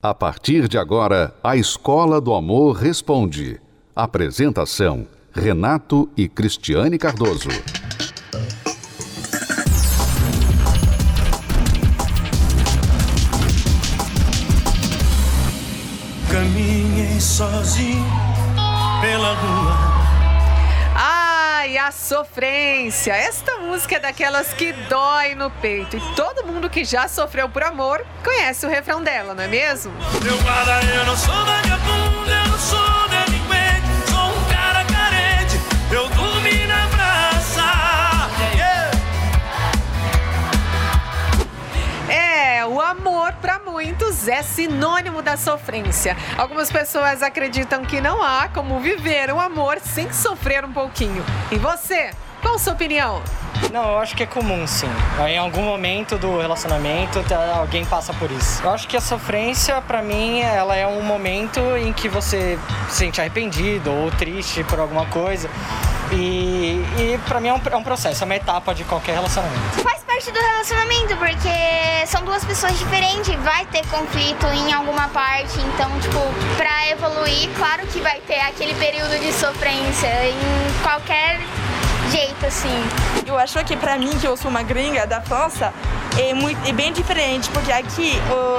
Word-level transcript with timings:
A 0.00 0.14
partir 0.14 0.68
de 0.68 0.78
agora, 0.78 1.34
a 1.42 1.56
Escola 1.56 2.20
do 2.20 2.32
Amor 2.32 2.76
Responde. 2.76 3.60
Apresentação: 3.96 5.08
Renato 5.32 6.08
e 6.16 6.28
Cristiane 6.28 6.96
Cardoso. 6.96 7.48
Caminhei 16.30 17.20
sozinho 17.20 18.17
sofrência. 21.92 23.12
Esta 23.12 23.58
música 23.58 23.96
é 23.96 23.98
daquelas 23.98 24.52
que 24.52 24.72
dói 24.72 25.34
no 25.34 25.50
peito. 25.50 25.96
E 25.96 26.00
todo 26.14 26.46
mundo 26.46 26.70
que 26.70 26.84
já 26.84 27.08
sofreu 27.08 27.48
por 27.48 27.62
amor 27.62 28.04
conhece 28.22 28.66
o 28.66 28.68
refrão 28.68 29.02
dela, 29.02 29.34
não 29.34 29.42
é 29.42 29.48
mesmo? 29.48 29.92
Meu 30.22 30.36
não 31.04 31.16
sou 31.16 31.34
vagabundo, 31.44 32.04
eu 32.04 32.07
o 42.68 42.80
amor 42.80 43.32
para 43.34 43.58
muitos 43.58 44.28
é 44.28 44.42
sinônimo 44.42 45.22
da 45.22 45.36
sofrência. 45.36 46.16
Algumas 46.36 46.70
pessoas 46.70 47.22
acreditam 47.22 47.84
que 47.84 48.00
não 48.00 48.22
há 48.22 48.48
como 48.48 48.78
viver 48.80 49.32
um 49.32 49.40
amor 49.40 49.78
sem 49.80 50.12
sofrer 50.12 50.64
um 50.64 50.72
pouquinho. 50.72 51.24
E 51.50 51.56
você? 51.56 52.10
Qual 52.42 52.54
a 52.54 52.58
sua 52.58 52.74
opinião? 52.74 53.22
Não, 53.72 53.90
eu 53.90 53.98
acho 53.98 54.14
que 54.14 54.22
é 54.22 54.26
comum, 54.26 54.66
sim. 54.66 54.88
Em 55.26 55.38
algum 55.38 55.62
momento 55.62 56.16
do 56.16 56.38
relacionamento, 56.38 57.24
alguém 57.56 57.84
passa 57.84 58.12
por 58.14 58.30
isso. 58.30 58.62
Eu 58.62 58.70
acho 58.70 58.86
que 58.86 58.96
a 58.96 59.00
sofrência, 59.00 59.80
para 59.82 60.00
mim, 60.02 60.40
ela 60.40 60.76
é 60.76 60.86
um 60.86 61.02
momento 61.02 61.60
em 61.76 61.92
que 61.92 62.08
você 62.08 62.58
se 62.88 62.96
sente 62.96 63.20
arrependido 63.20 63.90
ou 63.90 64.10
triste 64.12 64.62
por 64.64 64.78
alguma 64.78 65.06
coisa. 65.06 65.50
E, 66.12 66.82
e 66.98 67.20
para 67.26 67.40
mim 67.40 67.48
é 67.48 67.54
um, 67.54 67.60
é 67.70 67.76
um 67.76 67.82
processo, 67.82 68.22
é 68.22 68.24
uma 68.24 68.36
etapa 68.36 68.74
de 68.74 68.84
qualquer 68.84 69.14
relacionamento. 69.14 69.82
Faz 69.82 69.97
parte 70.18 70.32
do 70.32 70.40
relacionamento, 70.40 71.16
porque 71.16 72.06
são 72.08 72.24
duas 72.24 72.44
pessoas 72.44 72.76
diferentes, 72.76 73.32
vai 73.36 73.64
ter 73.66 73.86
conflito 73.86 74.46
em 74.46 74.72
alguma 74.72 75.06
parte, 75.10 75.60
então, 75.60 75.88
tipo, 76.00 76.18
pra 76.56 76.88
evoluir, 76.88 77.48
claro 77.56 77.86
que 77.86 78.00
vai 78.00 78.18
ter 78.26 78.40
aquele 78.40 78.74
período 78.74 79.16
de 79.20 79.32
sofrência 79.32 80.08
em 80.28 80.82
qualquer 80.82 81.38
jeito, 82.10 82.46
assim. 82.46 82.68
Eu 83.26 83.38
acho 83.38 83.62
que 83.64 83.76
pra 83.76 83.98
mim, 83.98 84.10
que 84.18 84.26
eu 84.26 84.36
sou 84.36 84.50
uma 84.50 84.62
gringa 84.62 85.06
da 85.06 85.20
França, 85.20 85.72
é, 86.18 86.34
muito, 86.34 86.58
é 86.68 86.72
bem 86.72 86.92
diferente, 86.92 87.48
porque 87.50 87.70
aqui 87.70 88.12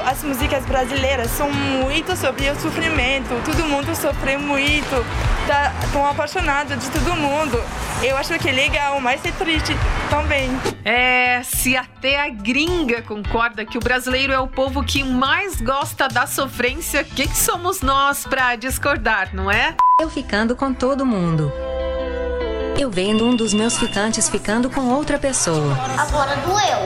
as 0.06 0.24
músicas 0.24 0.66
brasileiras 0.66 1.30
são 1.32 1.52
muito 1.52 2.16
sobre 2.16 2.50
o 2.50 2.56
sofrimento, 2.60 3.30
todo 3.44 3.66
mundo 3.66 3.94
sofre 3.96 4.38
muito, 4.38 5.06
tá, 5.48 5.74
tão 5.92 6.06
apaixonado 6.06 6.76
de 6.78 6.90
todo 6.90 7.16
mundo. 7.16 7.62
Eu 8.02 8.16
acho 8.16 8.38
que 8.40 8.48
é 8.48 8.52
legal, 8.52 9.00
mas 9.02 9.24
é 9.26 9.32
triste 9.32 9.74
também. 10.10 10.50
É, 10.86 11.42
se 11.44 11.76
até 11.76 12.22
a 12.22 12.30
gringa 12.30 13.02
concorda 13.02 13.66
que 13.66 13.78
o 13.78 13.82
brasileiro 13.82 14.32
é 14.32 14.40
o 14.40 14.48
povo 14.48 14.84
que 14.84 15.04
mais 15.04 15.60
gosta 15.60 16.08
da 16.08 16.26
sofrência, 16.26 17.04
quem 17.04 17.28
somos 17.34 17.82
nós 17.82 18.26
para 18.26 18.56
discordar, 18.56 19.36
não 19.36 19.52
é? 19.52 19.76
Eu 20.02 20.10
ficando 20.10 20.56
com 20.56 20.74
todo 20.74 21.06
mundo. 21.06 21.52
Eu 22.80 22.90
vendo 22.90 23.26
um 23.26 23.36
dos 23.36 23.54
meus 23.54 23.78
ficantes 23.78 24.30
ficando 24.30 24.70
com 24.70 24.80
outra 24.94 25.20
pessoa. 25.20 25.78
Agora 25.98 26.34
doeu. 26.38 26.78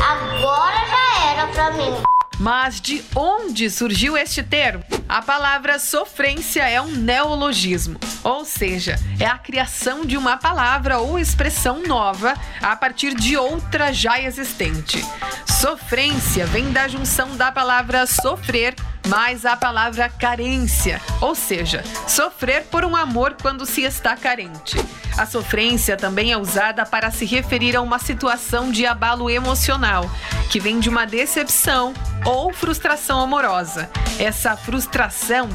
Agora 0.00 0.76
já 0.86 1.30
era 1.32 1.48
pra 1.48 1.72
mim. 1.72 1.92
Mas 2.38 2.80
de 2.80 3.04
onde 3.16 3.68
surgiu 3.68 4.16
este 4.16 4.40
termo? 4.40 4.84
A 5.10 5.20
palavra 5.20 5.80
sofrência 5.80 6.62
é 6.68 6.80
um 6.80 6.86
neologismo, 6.86 7.98
ou 8.22 8.44
seja, 8.44 8.94
é 9.18 9.26
a 9.26 9.36
criação 9.36 10.04
de 10.04 10.16
uma 10.16 10.36
palavra 10.36 11.00
ou 11.00 11.18
expressão 11.18 11.82
nova 11.82 12.34
a 12.62 12.76
partir 12.76 13.16
de 13.16 13.36
outra 13.36 13.92
já 13.92 14.20
existente. 14.20 15.04
Sofrência 15.48 16.46
vem 16.46 16.70
da 16.70 16.86
junção 16.86 17.36
da 17.36 17.50
palavra 17.50 18.06
sofrer 18.06 18.76
mais 19.08 19.44
a 19.44 19.56
palavra 19.56 20.08
carência, 20.08 21.00
ou 21.20 21.34
seja, 21.34 21.82
sofrer 22.06 22.66
por 22.66 22.84
um 22.84 22.94
amor 22.94 23.34
quando 23.42 23.66
se 23.66 23.82
está 23.82 24.16
carente. 24.16 24.76
A 25.18 25.26
sofrência 25.26 25.96
também 25.96 26.30
é 26.30 26.38
usada 26.38 26.86
para 26.86 27.10
se 27.10 27.24
referir 27.24 27.74
a 27.74 27.80
uma 27.80 27.98
situação 27.98 28.70
de 28.70 28.86
abalo 28.86 29.28
emocional, 29.28 30.08
que 30.50 30.60
vem 30.60 30.78
de 30.78 30.88
uma 30.88 31.04
decepção 31.04 31.92
ou 32.24 32.52
frustração 32.52 33.20
amorosa. 33.20 33.90
Essa 34.18 34.56
frustração 34.56 34.99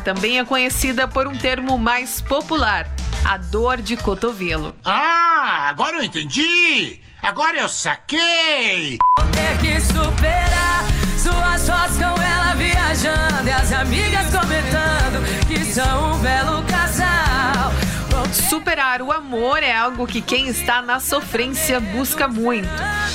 também 0.04 0.40
é 0.40 0.46
conhecida 0.46 1.08
por 1.08 1.28
um 1.28 1.38
termo 1.38 1.78
mais 1.78 2.20
popular, 2.20 2.88
a 3.24 3.38
dor 3.38 3.80
de 3.80 3.96
cotovelo. 3.96 4.76
Ah, 4.84 5.68
agora 5.70 5.98
eu 5.98 6.04
entendi! 6.04 7.00
Agora 7.22 7.58
eu 7.60 7.70
saquei! 7.70 8.98
Vou 9.20 9.28
ter 9.30 9.58
que 9.60 9.80
superar 9.82 10.84
suas 11.18 11.70
fotos 11.70 11.98
com 11.98 12.22
ela 12.22 12.56
viajando 12.56 13.48
e 13.48 13.52
as 13.52 13.72
amigas 13.72 14.26
comentando 14.32 15.48
que 15.48 15.64
são 15.64 16.14
um 16.14 16.18
belo 16.18 16.64
casal. 16.64 16.75
Superar 18.76 19.02
o 19.02 19.10
amor 19.10 19.64
é 19.64 19.74
algo 19.74 20.06
que 20.06 20.22
quem 20.22 20.50
está 20.50 20.82
na 20.82 21.00
sofrência 21.00 21.80
busca 21.80 22.28
muito. 22.28 22.68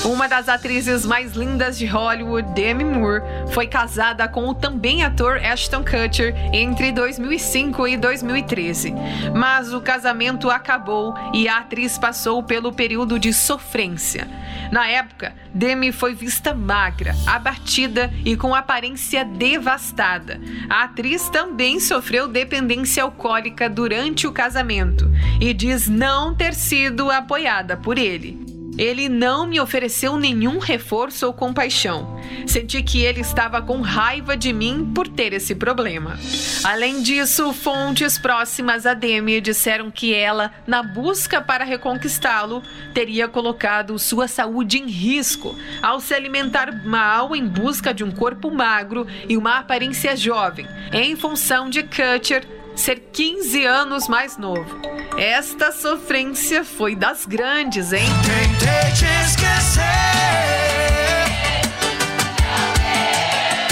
Uma 0.06 0.26
das 0.26 0.48
atrizes 0.48 1.04
mais 1.04 1.32
lindas 1.32 1.76
de 1.76 1.84
Hollywood, 1.84 2.54
Demi 2.54 2.82
Moore, 2.82 3.21
foi 3.53 3.66
casada 3.66 4.26
com 4.26 4.48
o 4.48 4.54
também 4.54 5.04
ator 5.04 5.37
Ashton 5.37 5.84
Kutcher 5.84 6.34
entre 6.54 6.91
2005 6.93 7.87
e 7.88 7.98
2013. 7.98 8.94
Mas 9.34 9.75
o 9.75 9.82
casamento 9.82 10.48
acabou 10.48 11.15
e 11.34 11.47
a 11.47 11.59
atriz 11.59 11.98
passou 11.98 12.42
pelo 12.42 12.72
período 12.72 13.19
de 13.19 13.31
sofrência. 13.31 14.27
Na 14.72 14.88
época, 14.88 15.34
Demi 15.55 15.93
foi 15.93 16.15
vista 16.15 16.55
magra, 16.55 17.15
abatida 17.27 18.12
e 18.25 18.37
com 18.37 18.55
aparência 18.55 19.25
devastada. 19.25 20.41
A 20.69 20.84
atriz 20.84 21.28
também 21.28 21.81
sofreu 21.81 22.28
dependência 22.28 23.03
alcoólica 23.03 23.69
durante 23.69 24.27
o 24.27 24.33
casamento 24.33 25.10
e 25.41 25.53
diz 25.53 25.89
não 25.89 26.34
ter 26.34 26.55
sido 26.55 27.10
apoiada 27.10 27.77
por 27.77 27.99
ele. 27.99 28.50
Ele 28.79 29.09
não 29.09 29.47
me 29.47 29.61
ofereceu 29.61 30.17
nenhum 30.17 30.59
reforço 30.59 31.27
ou 31.27 31.33
compaixão. 31.33 32.19
Senti 32.47 32.83
que 32.83 33.03
ele 33.03 33.21
estava 33.21 33.61
com 33.61 33.81
raiva 33.81 34.37
de 34.37 34.53
mim 34.53 34.91
por 34.95 35.07
ter 35.07 35.33
esse 35.33 35.55
problema. 35.55 36.19
Além 36.65 37.03
disso, 37.03 37.53
fontes 37.53 38.19
próximas 38.19 38.87
a 38.87 38.95
Demi 38.95 39.41
disseram 39.41 39.91
que 39.91 40.15
ela, 40.15 40.53
na 40.67 40.83
busca 40.83 41.41
para 41.41 41.65
reconquistá-lo, 41.65 42.63
teria 42.95 43.29
colocado 43.29 43.99
sua 43.99 44.29
saúde 44.29 44.79
em 44.79 44.87
risco 44.87 45.57
ao 45.83 46.01
se 46.01 46.15
alimentar 46.15 46.85
mal 46.85 47.35
em 47.35 47.47
busca 47.47 47.93
de 47.93 48.05
um 48.05 48.11
corpo 48.11 48.51
magro 48.51 49.07
e 49.29 49.37
uma 49.37 49.59
aparência 49.59 50.17
jovem, 50.17 50.67
em 50.93 51.17
função 51.17 51.69
de 51.69 51.83
Kutcher 51.83 52.59
ser 52.77 53.01
15 53.13 53.65
anos 53.65 54.09
mais 54.09 54.37
novo. 54.37 54.81
Esta 55.17 55.73
sofrência 55.73 56.65
foi 56.65 56.95
das 56.95 57.27
grandes, 57.27 57.93
hein? 57.93 58.09
Tentei 58.23 58.93
te 58.93 59.05
esquecer. 59.27 59.83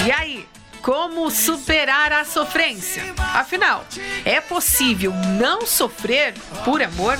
E 0.05 0.11
aí, 0.11 0.47
como 0.81 1.29
superar 1.31 2.11
a 2.11 2.25
sofrência? 2.25 3.03
Afinal, 3.33 3.85
é 4.25 4.39
possível 4.39 5.13
não 5.39 5.65
sofrer 5.65 6.33
por 6.63 6.81
amor? 6.81 7.17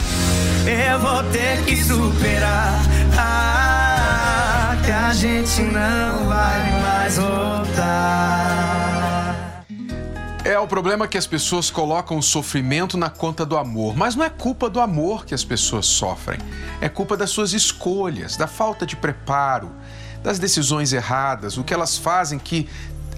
Eu 0.65 0.99
vou 0.99 1.23
ter 1.31 1.63
que 1.65 1.75
superar. 1.83 2.73
Ah, 3.17 4.75
que 4.85 4.91
a 4.91 5.13
gente 5.13 5.61
não 5.61 6.27
vai 6.27 6.81
mais 6.81 7.17
voltar. 7.17 8.98
É 10.45 10.57
o 10.57 10.65
problema 10.65 11.07
que 11.07 11.17
as 11.17 11.27
pessoas 11.27 11.69
colocam 11.69 12.17
o 12.17 12.23
sofrimento 12.23 12.97
na 12.97 13.09
conta 13.09 13.45
do 13.45 13.57
amor, 13.57 13.95
mas 13.95 14.15
não 14.15 14.23
é 14.23 14.29
culpa 14.29 14.69
do 14.69 14.79
amor 14.79 15.25
que 15.25 15.33
as 15.33 15.43
pessoas 15.43 15.85
sofrem. 15.85 16.39
É 16.79 16.87
culpa 16.87 17.17
das 17.17 17.29
suas 17.29 17.51
escolhas, 17.51 18.37
da 18.37 18.47
falta 18.47 18.85
de 18.85 18.95
preparo, 18.95 19.69
das 20.23 20.39
decisões 20.39 20.93
erradas, 20.93 21.57
o 21.57 21.63
que 21.63 21.73
elas 21.73 21.97
fazem 21.97 22.39
que 22.39 22.69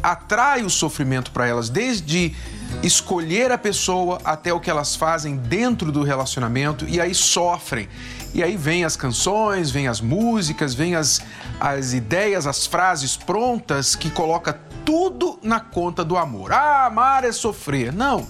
atrai 0.02 0.64
o 0.64 0.70
sofrimento 0.70 1.32
para 1.32 1.48
elas, 1.48 1.70
desde 1.70 2.36
escolher 2.82 3.52
a 3.52 3.58
pessoa 3.58 4.20
até 4.24 4.54
o 4.54 4.60
que 4.60 4.70
elas 4.70 4.96
fazem 4.96 5.36
dentro 5.36 5.92
do 5.92 6.04
relacionamento 6.04 6.86
e 6.88 7.00
aí 7.00 7.14
sofrem. 7.14 7.88
E 8.34 8.42
aí 8.42 8.56
vem 8.56 8.86
as 8.86 8.96
canções, 8.96 9.70
vem 9.72 9.88
as 9.88 10.00
músicas, 10.00 10.74
vem 10.74 10.96
as, 10.96 11.22
as 11.60 11.94
ideias, 11.94 12.48
as 12.48 12.66
frases 12.66 13.18
prontas 13.18 13.96
que 13.96 14.10
coloca 14.10 14.58
tudo 14.86 15.38
na 15.44 15.60
conta 15.60 16.04
do 16.04 16.18
amor. 16.18 16.54
Ah, 16.54 16.86
amar 16.86 17.24
é 17.24 17.32
sofrer. 17.32 17.92
Não. 17.92 18.26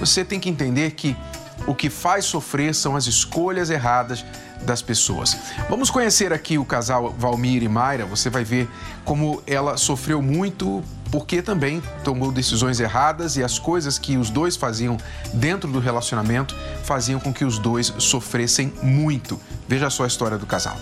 Você 0.00 0.24
tem 0.24 0.40
que 0.40 0.48
entender 0.48 0.92
que 0.92 1.14
o 1.66 1.74
que 1.74 1.88
faz 1.88 2.24
sofrer 2.24 2.74
são 2.74 2.96
as 2.96 3.06
escolhas 3.06 3.70
erradas 3.70 4.24
das 4.62 4.82
pessoas. 4.82 5.36
Vamos 5.68 5.90
conhecer 5.90 6.32
aqui 6.32 6.58
o 6.58 6.64
casal 6.64 7.14
Valmir 7.18 7.62
e 7.62 7.68
Mayra. 7.68 8.06
Você 8.06 8.30
vai 8.30 8.44
ver 8.44 8.68
como 9.04 9.42
ela 9.46 9.76
sofreu 9.76 10.22
muito 10.22 10.82
porque 11.14 11.40
também 11.40 11.80
tomou 12.02 12.32
decisões 12.32 12.80
erradas 12.80 13.36
e 13.36 13.44
as 13.44 13.56
coisas 13.56 14.00
que 14.00 14.16
os 14.16 14.30
dois 14.30 14.56
faziam 14.56 14.96
dentro 15.32 15.70
do 15.70 15.78
relacionamento 15.78 16.56
faziam 16.82 17.20
com 17.20 17.32
que 17.32 17.44
os 17.44 17.56
dois 17.56 17.94
sofressem 17.98 18.72
muito. 18.82 19.38
Veja 19.68 19.88
só 19.90 20.02
a 20.02 20.08
história 20.08 20.36
do 20.36 20.44
casal. 20.44 20.76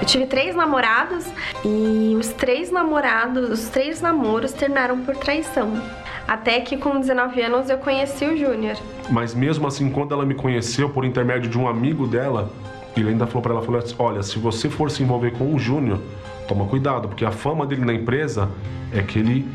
Eu 0.00 0.06
tive 0.06 0.26
três 0.26 0.56
namorados 0.56 1.24
e 1.64 2.16
os 2.18 2.30
três 2.30 2.72
namorados, 2.72 3.48
os 3.48 3.68
três 3.68 4.00
namoros 4.00 4.52
terminaram 4.52 5.04
por 5.04 5.14
traição. 5.14 5.80
Até 6.26 6.60
que 6.62 6.76
com 6.76 6.98
19 6.98 7.40
anos 7.42 7.70
eu 7.70 7.78
conheci 7.78 8.24
o 8.24 8.36
Júnior. 8.36 8.76
Mas 9.08 9.34
mesmo 9.34 9.68
assim, 9.68 9.88
quando 9.88 10.12
ela 10.12 10.26
me 10.26 10.34
conheceu 10.34 10.90
por 10.90 11.04
intermédio 11.04 11.48
de 11.48 11.56
um 11.56 11.68
amigo 11.68 12.08
dela, 12.08 12.50
ele 12.96 13.10
ainda 13.10 13.26
falou 13.26 13.42
para 13.42 13.52
ela, 13.52 13.62
falou 13.62 13.80
assim, 13.80 13.94
olha, 13.98 14.22
se 14.22 14.38
você 14.38 14.68
for 14.68 14.90
se 14.90 15.02
envolver 15.02 15.32
com 15.32 15.54
o 15.54 15.58
Júnior, 15.58 16.00
toma 16.48 16.66
cuidado, 16.66 17.08
porque 17.08 17.24
a 17.24 17.30
fama 17.30 17.66
dele 17.66 17.84
na 17.84 17.94
empresa 17.94 18.48
é 18.92 19.02
que 19.02 19.18
ele 19.18 19.48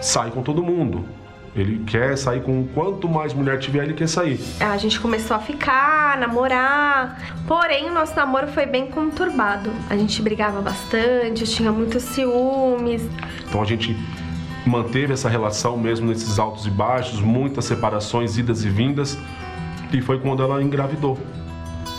sai 0.00 0.30
com 0.30 0.42
todo 0.42 0.62
mundo. 0.62 1.04
Ele 1.56 1.82
quer 1.84 2.16
sair 2.16 2.42
com 2.42 2.66
quanto 2.68 3.08
mais 3.08 3.34
mulher 3.34 3.58
tiver, 3.58 3.82
ele 3.82 3.94
quer 3.94 4.08
sair. 4.08 4.38
A 4.60 4.76
gente 4.76 5.00
começou 5.00 5.36
a 5.36 5.40
ficar, 5.40 6.16
namorar. 6.18 7.20
Porém, 7.46 7.90
o 7.90 7.92
nosso 7.92 8.14
namoro 8.14 8.48
foi 8.48 8.64
bem 8.64 8.86
conturbado. 8.86 9.70
A 9.90 9.96
gente 9.96 10.22
brigava 10.22 10.60
bastante, 10.60 11.44
tinha 11.44 11.72
muitos 11.72 12.04
ciúmes. 12.04 13.02
Então 13.48 13.60
a 13.60 13.64
gente 13.64 13.96
manteve 14.64 15.14
essa 15.14 15.28
relação 15.28 15.76
mesmo 15.76 16.06
nesses 16.06 16.38
altos 16.38 16.66
e 16.66 16.70
baixos, 16.70 17.20
muitas 17.20 17.64
separações, 17.64 18.38
idas 18.38 18.64
e 18.64 18.68
vindas. 18.68 19.18
E 19.92 20.00
foi 20.00 20.20
quando 20.20 20.42
ela 20.42 20.62
engravidou. 20.62 21.18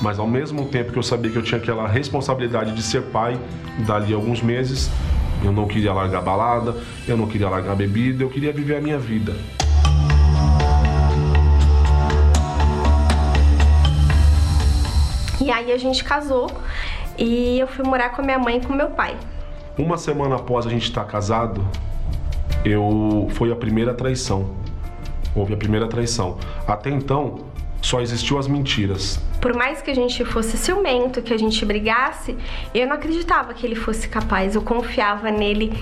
Mas 0.02 0.18
ao 0.18 0.28
mesmo 0.28 0.66
tempo 0.66 0.94
que 0.94 0.98
eu 0.98 1.04
sabia 1.04 1.30
que 1.30 1.38
eu 1.38 1.44
tinha 1.44 1.60
aquela 1.60 1.88
responsabilidade 1.88 2.74
de 2.74 2.82
ser 2.82 3.04
pai, 3.04 3.38
dali 3.86 4.14
a 4.14 4.16
alguns 4.16 4.42
meses, 4.42 4.90
eu 5.44 5.52
não 5.52 5.68
queria 5.68 5.92
largar 5.94 6.20
a 6.20 6.22
balada, 6.22 6.76
eu 7.08 7.18
não 7.18 7.28
queria 7.28 7.50
largar 7.50 7.74
a 7.74 7.76
bebida, 7.76 8.24
eu 8.24 8.30
queria 8.30 8.54
viver 8.54 8.78
a 8.78 8.82
minha 8.82 8.98
vida. 8.98 9.36
E 15.42 15.52
aí 15.52 15.72
a 15.72 15.78
gente 15.78 16.04
casou 16.04 16.50
e 17.18 17.60
eu 17.60 17.68
fui 17.68 17.86
morar 17.86 18.10
com 18.10 18.22
a 18.22 18.26
minha 18.26 18.40
mãe 18.40 18.58
e 18.58 18.62
com 18.66 18.74
meu 18.74 18.92
pai. 18.92 19.18
Uma 19.78 19.98
semana 19.98 20.36
após 20.36 20.66
a 20.68 20.70
gente 20.70 20.84
estar 20.84 21.04
casado, 21.06 21.66
eu 22.64 23.28
foi 23.32 23.52
a 23.52 23.56
primeira 23.56 23.94
traição. 23.94 24.52
Houve 25.36 25.54
a 25.54 25.58
primeira 25.58 25.88
traição. 25.88 26.38
Até 26.68 26.90
então, 26.90 27.49
só 27.82 28.02
existiu 28.02 28.38
as 28.38 28.48
mentiras. 28.48 29.20
Por 29.42 29.56
mais 29.56 29.82
que 29.82 29.90
a 29.90 29.96
gente 29.96 30.24
fosse 30.26 30.58
ciumento, 30.58 31.22
que 31.22 31.34
a 31.34 31.38
gente 31.38 31.66
brigasse, 31.66 32.38
eu 32.74 32.88
não 32.88 32.96
acreditava 32.96 33.54
que 33.54 33.66
ele 33.66 33.76
fosse 33.76 34.08
capaz. 34.08 34.56
Eu 34.56 34.62
confiava 34.62 35.32
nele 35.32 35.74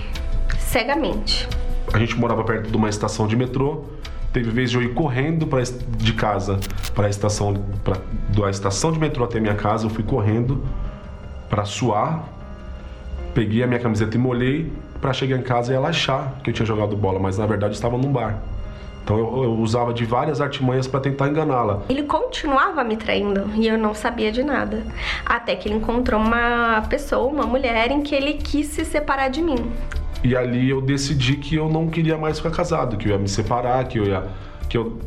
cegamente. 0.58 1.48
A 1.92 1.98
gente 1.98 2.16
morava 2.16 2.44
perto 2.44 2.70
de 2.70 2.76
uma 2.76 2.88
estação 2.88 3.26
de 3.26 3.36
metrô. 3.36 3.84
Teve 4.32 4.50
vez 4.50 4.70
de 4.70 4.76
eu 4.76 4.82
ir 4.82 4.92
correndo 4.94 5.46
pra, 5.46 5.62
de 5.62 6.12
casa 6.12 6.60
para 6.94 7.06
a 7.06 7.10
estação, 7.10 7.54
pra, 7.82 7.96
da 8.28 8.50
estação 8.50 8.92
de 8.92 8.98
metrô 8.98 9.24
até 9.24 9.40
minha 9.40 9.54
casa. 9.54 9.86
Eu 9.86 9.90
fui 9.90 10.04
correndo 10.04 10.62
para 11.48 11.64
suar. 11.64 12.28
Peguei 13.34 13.62
a 13.62 13.66
minha 13.66 13.80
camiseta 13.80 14.16
e 14.16 14.18
molhei 14.18 14.70
para 15.00 15.12
chegar 15.12 15.36
em 15.36 15.42
casa 15.42 15.72
e 15.72 15.76
ela 15.76 15.88
achar 15.88 16.38
que 16.42 16.50
eu 16.50 16.54
tinha 16.54 16.66
jogado 16.66 16.96
bola, 16.96 17.18
mas 17.18 17.38
na 17.38 17.46
verdade 17.46 17.74
estava 17.74 17.96
num 17.96 18.12
bar. 18.12 18.38
Então 19.08 19.16
eu, 19.16 19.44
eu 19.44 19.54
usava 19.54 19.94
de 19.94 20.04
várias 20.04 20.38
artimanhas 20.38 20.86
para 20.86 21.00
tentar 21.00 21.28
enganá-la. 21.28 21.82
Ele 21.88 22.02
continuava 22.02 22.84
me 22.84 22.94
traindo 22.94 23.50
e 23.54 23.66
eu 23.66 23.78
não 23.78 23.94
sabia 23.94 24.30
de 24.30 24.42
nada. 24.42 24.82
Até 25.24 25.56
que 25.56 25.66
ele 25.66 25.76
encontrou 25.76 26.20
uma 26.20 26.82
pessoa, 26.90 27.26
uma 27.26 27.46
mulher, 27.46 27.90
em 27.90 28.02
que 28.02 28.14
ele 28.14 28.34
quis 28.34 28.66
se 28.66 28.84
separar 28.84 29.28
de 29.28 29.40
mim. 29.40 29.72
E 30.22 30.36
ali 30.36 30.68
eu 30.68 30.82
decidi 30.82 31.36
que 31.36 31.54
eu 31.54 31.70
não 31.70 31.88
queria 31.88 32.18
mais 32.18 32.36
ficar 32.36 32.50
casado, 32.50 32.98
que 32.98 33.08
eu 33.08 33.12
ia 33.12 33.18
me 33.18 33.28
separar, 33.28 33.82
que 33.88 33.98
eu 33.98 34.04
ia, 34.04 34.24
que 34.68 34.76
eu 34.76 34.98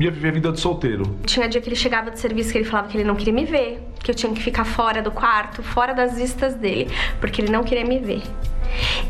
ia 0.00 0.10
viver 0.10 0.30
a 0.30 0.32
vida 0.32 0.50
de 0.50 0.58
solteiro. 0.58 1.04
Tinha 1.24 1.48
dia 1.48 1.60
que 1.60 1.68
ele 1.68 1.76
chegava 1.76 2.10
do 2.10 2.18
serviço 2.18 2.50
que 2.50 2.58
ele 2.58 2.64
falava 2.64 2.88
que 2.88 2.96
ele 2.96 3.04
não 3.04 3.14
queria 3.14 3.32
me 3.32 3.44
ver, 3.44 3.80
que 4.04 4.10
eu 4.10 4.14
tinha 4.14 4.32
que 4.32 4.42
ficar 4.42 4.64
fora 4.64 5.00
do 5.00 5.10
quarto, 5.10 5.62
fora 5.62 5.94
das 5.94 6.16
vistas 6.16 6.54
dele, 6.54 6.90
porque 7.20 7.40
ele 7.40 7.50
não 7.50 7.64
queria 7.64 7.84
me 7.84 7.98
ver. 7.98 8.22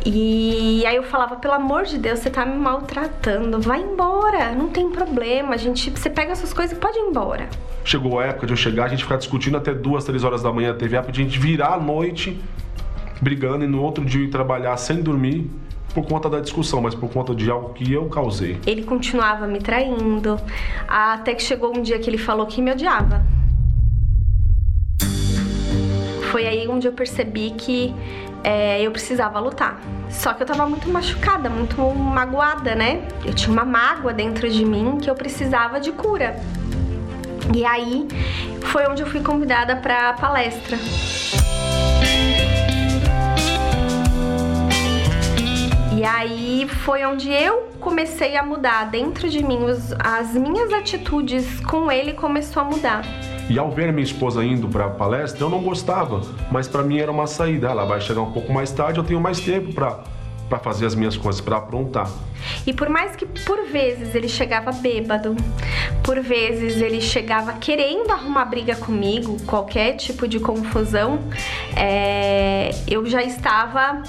E 0.06 0.84
aí 0.86 0.94
eu 0.94 1.02
falava, 1.02 1.36
pelo 1.36 1.54
amor 1.54 1.84
de 1.84 1.98
Deus, 1.98 2.20
você 2.20 2.30
tá 2.30 2.46
me 2.46 2.56
maltratando, 2.56 3.60
vai 3.60 3.80
embora, 3.80 4.52
não 4.52 4.68
tem 4.68 4.88
problema, 4.90 5.54
a 5.54 5.56
gente, 5.56 5.90
você 5.90 6.08
pega 6.08 6.36
suas 6.36 6.52
coisas 6.52 6.76
e 6.76 6.80
pode 6.80 6.96
ir 6.96 7.02
embora. 7.02 7.48
Chegou 7.84 8.20
a 8.20 8.26
época 8.26 8.46
de 8.46 8.52
eu 8.52 8.56
chegar, 8.56 8.84
a 8.84 8.88
gente 8.88 9.02
ficar 9.02 9.16
discutindo 9.16 9.56
até 9.56 9.74
duas, 9.74 10.04
três 10.04 10.22
horas 10.22 10.42
da 10.42 10.52
manhã, 10.52 10.74
teve 10.74 10.96
a 10.96 11.00
época 11.00 11.12
de 11.12 11.20
a 11.20 11.24
gente 11.24 11.38
virar 11.38 11.74
a 11.74 11.78
noite 11.78 12.40
brigando 13.20 13.64
e 13.64 13.66
no 13.66 13.82
outro 13.82 14.04
dia 14.04 14.22
ir 14.22 14.28
trabalhar 14.28 14.76
sem 14.76 15.02
dormir 15.02 15.50
por 15.92 16.06
conta 16.06 16.28
da 16.28 16.40
discussão, 16.40 16.80
mas 16.80 16.94
por 16.94 17.10
conta 17.10 17.34
de 17.34 17.50
algo 17.50 17.72
que 17.72 17.92
eu 17.92 18.08
causei. 18.08 18.58
Ele 18.66 18.82
continuava 18.82 19.46
me 19.46 19.60
traindo, 19.60 20.38
até 20.86 21.34
que 21.34 21.42
chegou 21.42 21.76
um 21.76 21.82
dia 21.82 21.98
que 21.98 22.10
ele 22.10 22.18
falou 22.18 22.46
que 22.46 22.60
me 22.60 22.70
odiava. 22.70 23.24
Foi 26.34 26.48
aí 26.48 26.66
onde 26.66 26.88
eu 26.88 26.92
percebi 26.92 27.52
que 27.56 27.94
é, 28.42 28.82
eu 28.82 28.90
precisava 28.90 29.38
lutar. 29.38 29.80
Só 30.10 30.34
que 30.34 30.42
eu 30.42 30.46
tava 30.48 30.66
muito 30.66 30.88
machucada, 30.88 31.48
muito 31.48 31.80
magoada, 31.80 32.74
né? 32.74 33.06
Eu 33.24 33.32
tinha 33.32 33.52
uma 33.52 33.64
mágoa 33.64 34.12
dentro 34.12 34.50
de 34.50 34.64
mim 34.64 34.98
que 35.00 35.08
eu 35.08 35.14
precisava 35.14 35.78
de 35.78 35.92
cura. 35.92 36.34
E 37.54 37.64
aí 37.64 38.08
foi 38.62 38.84
onde 38.88 39.00
eu 39.00 39.06
fui 39.06 39.20
convidada 39.20 39.76
para 39.76 40.12
palestra. 40.14 40.76
E 45.96 46.02
aí 46.02 46.66
foi 46.68 47.04
onde 47.04 47.30
eu 47.30 47.68
comecei 47.78 48.36
a 48.36 48.42
mudar 48.42 48.90
dentro 48.90 49.30
de 49.30 49.40
mim, 49.40 49.60
as 50.02 50.32
minhas 50.32 50.72
atitudes 50.72 51.60
com 51.60 51.92
ele 51.92 52.12
começou 52.12 52.60
a 52.60 52.64
mudar. 52.64 53.04
E 53.48 53.58
ao 53.58 53.70
ver 53.70 53.92
minha 53.92 54.04
esposa 54.04 54.44
indo 54.44 54.68
para 54.68 54.86
a 54.86 54.90
palestra, 54.90 55.44
eu 55.44 55.50
não 55.50 55.62
gostava, 55.62 56.22
mas 56.50 56.66
para 56.66 56.82
mim 56.82 56.98
era 56.98 57.10
uma 57.10 57.26
saída. 57.26 57.68
Ela 57.68 57.84
vai 57.84 58.00
chegar 58.00 58.22
um 58.22 58.32
pouco 58.32 58.52
mais 58.52 58.70
tarde, 58.70 58.98
eu 58.98 59.04
tenho 59.04 59.20
mais 59.20 59.38
tempo 59.40 59.72
para 59.74 59.98
para 60.54 60.58
fazer 60.60 60.86
as 60.86 60.94
minhas 60.94 61.16
coisas, 61.16 61.40
para 61.40 61.56
aprontar. 61.56 62.08
E 62.64 62.72
por 62.72 62.88
mais 62.88 63.16
que 63.16 63.26
por 63.26 63.66
vezes 63.66 64.14
ele 64.14 64.28
chegava 64.28 64.70
bêbado, 64.70 65.34
por 66.04 66.20
vezes 66.20 66.80
ele 66.80 67.00
chegava 67.00 67.54
querendo 67.54 68.10
arrumar 68.10 68.44
briga 68.44 68.76
comigo, 68.76 69.36
qualquer 69.46 69.96
tipo 69.96 70.28
de 70.28 70.38
confusão, 70.38 71.18
é, 71.76 72.70
eu 72.86 73.04
já 73.06 73.22
estava 73.22 74.02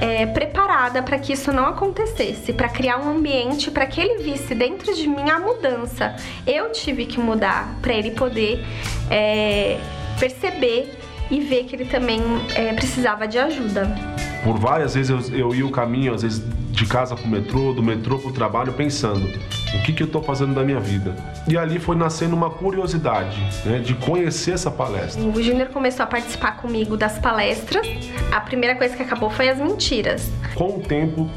é, 0.00 0.24
preparada 0.24 1.02
para 1.02 1.18
que 1.18 1.34
isso 1.34 1.52
não 1.52 1.66
acontecesse, 1.66 2.52
para 2.54 2.68
criar 2.68 2.98
um 2.98 3.10
ambiente 3.10 3.70
para 3.70 3.84
que 3.86 4.00
ele 4.00 4.22
visse 4.22 4.54
dentro 4.54 4.94
de 4.94 5.06
mim 5.06 5.28
a 5.28 5.38
mudança. 5.38 6.16
Eu 6.46 6.72
tive 6.72 7.04
que 7.04 7.20
mudar 7.20 7.76
para 7.82 7.92
ele 7.92 8.12
poder 8.12 8.64
é, 9.10 9.78
perceber 10.18 10.96
e 11.30 11.40
ver 11.40 11.64
que 11.64 11.76
ele 11.76 11.84
também 11.84 12.20
é, 12.54 12.72
precisava 12.72 13.28
de 13.28 13.38
ajuda. 13.38 14.29
Por 14.42 14.58
várias 14.58 14.94
vezes 14.94 15.30
eu, 15.30 15.36
eu 15.36 15.54
ia 15.54 15.66
o 15.66 15.70
caminho, 15.70 16.14
às 16.14 16.22
vezes 16.22 16.42
de 16.70 16.86
casa 16.86 17.14
pro 17.14 17.28
metrô, 17.28 17.72
do 17.72 17.82
metrô 17.82 18.18
pro 18.18 18.32
trabalho, 18.32 18.72
pensando 18.72 19.28
o 19.74 19.82
que, 19.82 19.92
que 19.92 20.02
eu 20.02 20.06
tô 20.06 20.22
fazendo 20.22 20.54
da 20.54 20.62
minha 20.62 20.80
vida. 20.80 21.14
E 21.46 21.56
ali 21.56 21.78
foi 21.78 21.94
nascendo 21.94 22.34
uma 22.34 22.50
curiosidade, 22.50 23.38
né, 23.64 23.78
de 23.78 23.94
conhecer 23.94 24.52
essa 24.52 24.70
palestra. 24.70 25.22
O 25.22 25.42
Júnior 25.42 25.68
começou 25.68 26.04
a 26.04 26.06
participar 26.06 26.56
comigo 26.56 26.96
das 26.96 27.18
palestras. 27.18 27.86
A 28.32 28.40
primeira 28.40 28.74
coisa 28.76 28.96
que 28.96 29.02
acabou 29.02 29.30
foi 29.30 29.48
as 29.48 29.58
mentiras. 29.58 30.30
Com 30.54 30.78
o 30.78 30.80
tempo, 30.80 31.28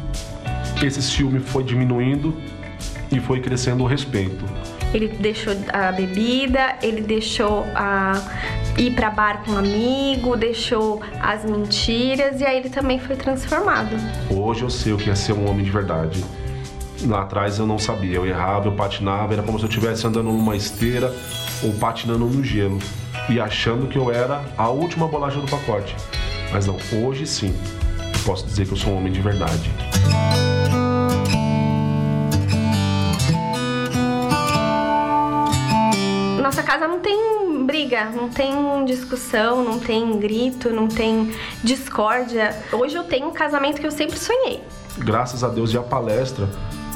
esse 0.82 1.02
ciúme 1.02 1.40
foi 1.40 1.64
diminuindo 1.64 2.36
e 3.12 3.20
foi 3.20 3.40
crescendo 3.40 3.84
o 3.84 3.88
respeito. 3.88 4.44
Ele 4.94 5.08
deixou 5.08 5.54
a 5.72 5.92
bebida, 5.92 6.76
ele 6.82 7.02
deixou 7.02 7.66
a 7.76 8.14
ir 8.78 8.92
pra 8.92 9.10
bar 9.10 9.44
com 9.44 9.52
um 9.52 9.58
amigo, 9.58 10.36
deixou 10.36 11.02
as 11.22 11.46
mentiras 11.46 12.42
e 12.42 12.46
aí 12.46 12.58
ele 12.58 12.70
também 12.70 13.00
foi 13.00 13.16
transformado. 13.16 13.96
Hoje 14.30 14.64
eu 14.64 14.70
sei 14.70 14.94
o 14.94 14.98
que 14.98 15.10
é 15.10 15.16
ser 15.16 15.34
um 15.34 15.50
homem 15.50 15.64
de 15.64 15.72
verdade. 15.72 16.24
Lá 17.06 17.22
atrás 17.24 17.60
eu 17.60 17.68
não 17.68 17.78
sabia, 17.78 18.16
eu 18.16 18.26
errava, 18.26 18.68
eu 18.68 18.72
patinava, 18.74 19.34
era 19.34 19.44
como 19.44 19.60
se 19.60 19.66
eu 19.66 19.70
estivesse 19.70 20.08
andando 20.08 20.32
numa 20.32 20.56
esteira 20.56 21.14
ou 21.62 21.74
patinando 21.74 22.26
no 22.26 22.44
gelo 22.44 22.80
e 23.30 23.40
achando 23.40 23.88
que 23.88 23.98
eu 23.98 24.12
era 24.12 24.44
a 24.58 24.70
última 24.70 25.08
bolacha 25.08 25.40
do 25.40 25.48
pacote. 25.48 25.96
Mas 26.52 26.66
não, 26.66 26.78
hoje 27.04 27.26
sim, 27.26 27.54
posso 28.26 28.46
dizer 28.46 28.66
que 28.66 28.74
eu 28.74 28.78
sou 28.78 28.94
um 28.94 28.98
homem 28.98 29.12
de 29.12 29.22
verdade. 29.22 29.72
Nossa 36.44 36.62
casa 36.62 36.90
não 36.90 37.00
tem 37.00 37.64
briga, 37.66 38.10
não 38.10 38.28
tem 38.28 38.84
discussão, 38.84 39.64
não 39.64 39.80
tem 39.80 40.20
grito, 40.20 40.72
não 40.72 40.90
tem 40.90 41.34
discórdia. 41.64 42.54
Hoje 42.74 42.98
eu 42.98 43.06
tenho 43.06 43.30
um 43.30 43.32
casamento 43.32 43.80
que 43.80 43.88
eu 43.88 43.92
sempre 43.92 44.20
sonhei. 44.20 44.62
Graças 44.98 45.42
a 45.42 45.48
Deus 45.48 45.72
e 45.74 45.78
a 45.78 45.82
palestra 45.82 46.50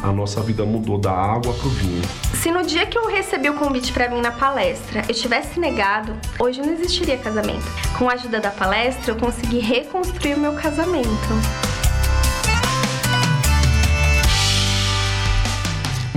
a 0.03 0.11
nossa 0.11 0.41
vida 0.41 0.65
mudou 0.65 0.97
da 0.97 1.13
água 1.13 1.53
para 1.53 1.65
o 1.65 1.69
vinho. 1.69 2.01
Se 2.35 2.51
no 2.51 2.61
dia 2.63 2.85
que 2.85 2.97
eu 2.97 3.07
recebi 3.07 3.49
o 3.49 3.53
convite 3.53 3.93
para 3.93 4.07
vir 4.07 4.21
na 4.21 4.33
palestra 4.33 5.01
eu 5.07 5.15
tivesse 5.15 5.57
negado, 5.61 6.13
hoje 6.37 6.61
não 6.61 6.73
existiria 6.73 7.17
casamento. 7.17 7.65
Com 7.97 8.09
a 8.09 8.13
ajuda 8.13 8.41
da 8.41 8.51
palestra, 8.51 9.13
eu 9.13 9.15
consegui 9.15 9.59
reconstruir 9.59 10.35
o 10.35 10.39
meu 10.39 10.55
casamento. 10.55 11.07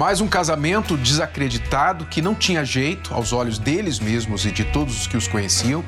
Mais 0.01 0.23
um 0.23 0.27
casamento 0.27 0.97
desacreditado 0.97 2.07
que 2.07 2.23
não 2.23 2.35
tinha 2.35 2.65
jeito 2.65 3.13
aos 3.13 3.35
olhos 3.35 3.59
deles 3.59 4.01
mesmos 4.01 4.47
e 4.47 4.51
de 4.51 4.65
todos 4.65 4.99
os 4.99 5.07
que 5.07 5.15
os 5.15 5.29
conheciam, 5.29 5.85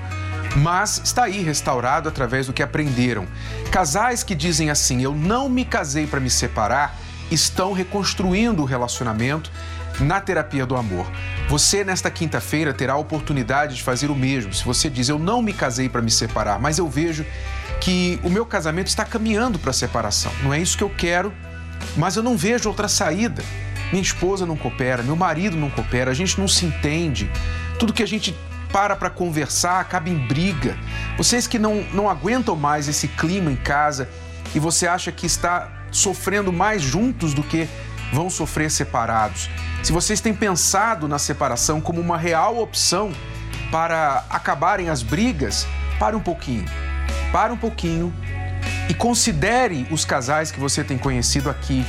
mas 0.54 1.00
está 1.02 1.24
aí 1.24 1.42
restaurado 1.42 2.10
através 2.10 2.46
do 2.46 2.52
que 2.52 2.62
aprenderam. 2.62 3.26
Casais 3.70 4.22
que 4.22 4.34
dizem 4.34 4.68
assim: 4.68 5.00
Eu 5.00 5.14
não 5.14 5.48
me 5.48 5.64
casei 5.64 6.06
para 6.06 6.20
me 6.20 6.28
separar, 6.28 6.94
estão 7.30 7.72
reconstruindo 7.72 8.60
o 8.60 8.66
relacionamento 8.66 9.50
na 9.98 10.20
terapia 10.20 10.66
do 10.66 10.76
amor. 10.76 11.10
Você, 11.48 11.82
nesta 11.82 12.10
quinta-feira, 12.10 12.74
terá 12.74 12.92
a 12.92 12.98
oportunidade 12.98 13.76
de 13.76 13.82
fazer 13.82 14.10
o 14.10 14.14
mesmo. 14.14 14.52
Se 14.52 14.62
você 14.62 14.90
diz, 14.90 15.08
eu 15.08 15.18
não 15.18 15.40
me 15.40 15.54
casei 15.54 15.88
para 15.88 16.02
me 16.02 16.10
separar, 16.10 16.60
mas 16.60 16.76
eu 16.76 16.86
vejo 16.86 17.24
que 17.80 18.20
o 18.22 18.28
meu 18.28 18.44
casamento 18.44 18.88
está 18.88 19.06
caminhando 19.06 19.58
para 19.58 19.70
a 19.70 19.72
separação. 19.72 20.30
Não 20.42 20.52
é 20.52 20.60
isso 20.60 20.76
que 20.76 20.84
eu 20.84 20.90
quero, 20.90 21.32
mas 21.96 22.14
eu 22.14 22.22
não 22.22 22.36
vejo 22.36 22.68
outra 22.68 22.88
saída. 22.88 23.42
Minha 23.92 24.02
esposa 24.02 24.46
não 24.46 24.56
coopera, 24.56 25.02
meu 25.02 25.14
marido 25.14 25.54
não 25.54 25.68
coopera, 25.68 26.10
a 26.10 26.14
gente 26.14 26.40
não 26.40 26.48
se 26.48 26.64
entende. 26.64 27.30
Tudo 27.78 27.92
que 27.92 28.02
a 28.02 28.08
gente 28.08 28.34
para 28.72 28.96
para 28.96 29.10
conversar 29.10 29.80
acaba 29.80 30.08
em 30.08 30.16
briga. 30.16 30.76
Vocês 31.18 31.46
que 31.46 31.58
não, 31.58 31.84
não 31.92 32.08
aguentam 32.08 32.56
mais 32.56 32.88
esse 32.88 33.06
clima 33.06 33.52
em 33.52 33.56
casa 33.56 34.08
e 34.54 34.58
você 34.58 34.86
acha 34.86 35.12
que 35.12 35.26
está 35.26 35.70
sofrendo 35.90 36.50
mais 36.50 36.80
juntos 36.80 37.34
do 37.34 37.42
que 37.42 37.68
vão 38.12 38.30
sofrer 38.30 38.70
separados. 38.70 39.50
Se 39.82 39.92
vocês 39.92 40.20
têm 40.20 40.32
pensado 40.32 41.06
na 41.06 41.18
separação 41.18 41.80
como 41.80 42.00
uma 42.00 42.16
real 42.16 42.58
opção 42.58 43.12
para 43.70 44.24
acabarem 44.30 44.88
as 44.88 45.02
brigas, 45.02 45.66
pare 45.98 46.16
um 46.16 46.20
pouquinho. 46.20 46.64
Pare 47.30 47.52
um 47.52 47.56
pouquinho 47.56 48.12
e 48.88 48.94
considere 48.94 49.86
os 49.90 50.04
casais 50.04 50.50
que 50.50 50.60
você 50.60 50.82
tem 50.82 50.96
conhecido 50.96 51.50
aqui 51.50 51.84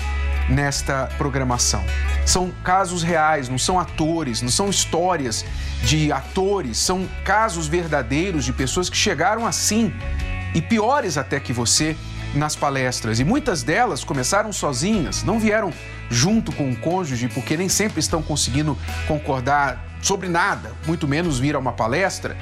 nesta 0.49 1.09
programação. 1.17 1.83
São 2.25 2.51
casos 2.63 3.03
reais, 3.03 3.49
não 3.49 3.57
são 3.57 3.79
atores, 3.79 4.41
não 4.41 4.49
são 4.49 4.69
histórias 4.69 5.45
de 5.83 6.11
atores, 6.11 6.77
são 6.77 7.07
casos 7.23 7.67
verdadeiros 7.67 8.45
de 8.45 8.53
pessoas 8.53 8.89
que 8.89 8.97
chegaram 8.97 9.45
assim 9.45 9.93
e 10.53 10.61
piores 10.61 11.17
até 11.17 11.39
que 11.39 11.51
você 11.51 11.95
nas 12.33 12.55
palestras. 12.55 13.19
E 13.19 13.23
muitas 13.23 13.63
delas 13.63 14.03
começaram 14.03 14.51
sozinhas, 14.51 15.23
não 15.23 15.39
vieram 15.39 15.71
junto 16.09 16.51
com 16.51 16.69
o 16.69 16.75
cônjuge, 16.75 17.27
porque 17.27 17.57
nem 17.57 17.69
sempre 17.69 17.99
estão 17.99 18.21
conseguindo 18.21 18.77
concordar 19.07 19.83
sobre 20.01 20.27
nada, 20.27 20.71
muito 20.85 21.07
menos 21.07 21.39
vir 21.39 21.55
a 21.55 21.59
uma 21.59 21.71
palestra, 21.71 22.35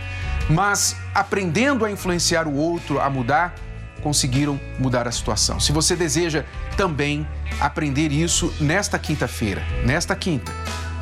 mas 0.50 0.96
aprendendo 1.14 1.86
a 1.86 1.92
influenciar 1.92 2.48
o 2.48 2.56
outro 2.56 3.00
a 3.00 3.10
mudar, 3.10 3.54
conseguiram 4.02 4.60
mudar 4.80 5.08
a 5.08 5.12
situação. 5.12 5.60
Se 5.60 5.72
você 5.72 5.96
deseja 5.96 6.44
também 6.76 7.28
aprender 7.60 8.12
isso 8.12 8.54
nesta 8.60 8.98
quinta-feira, 9.00 9.62
nesta 9.86 10.16
quinta, 10.16 10.52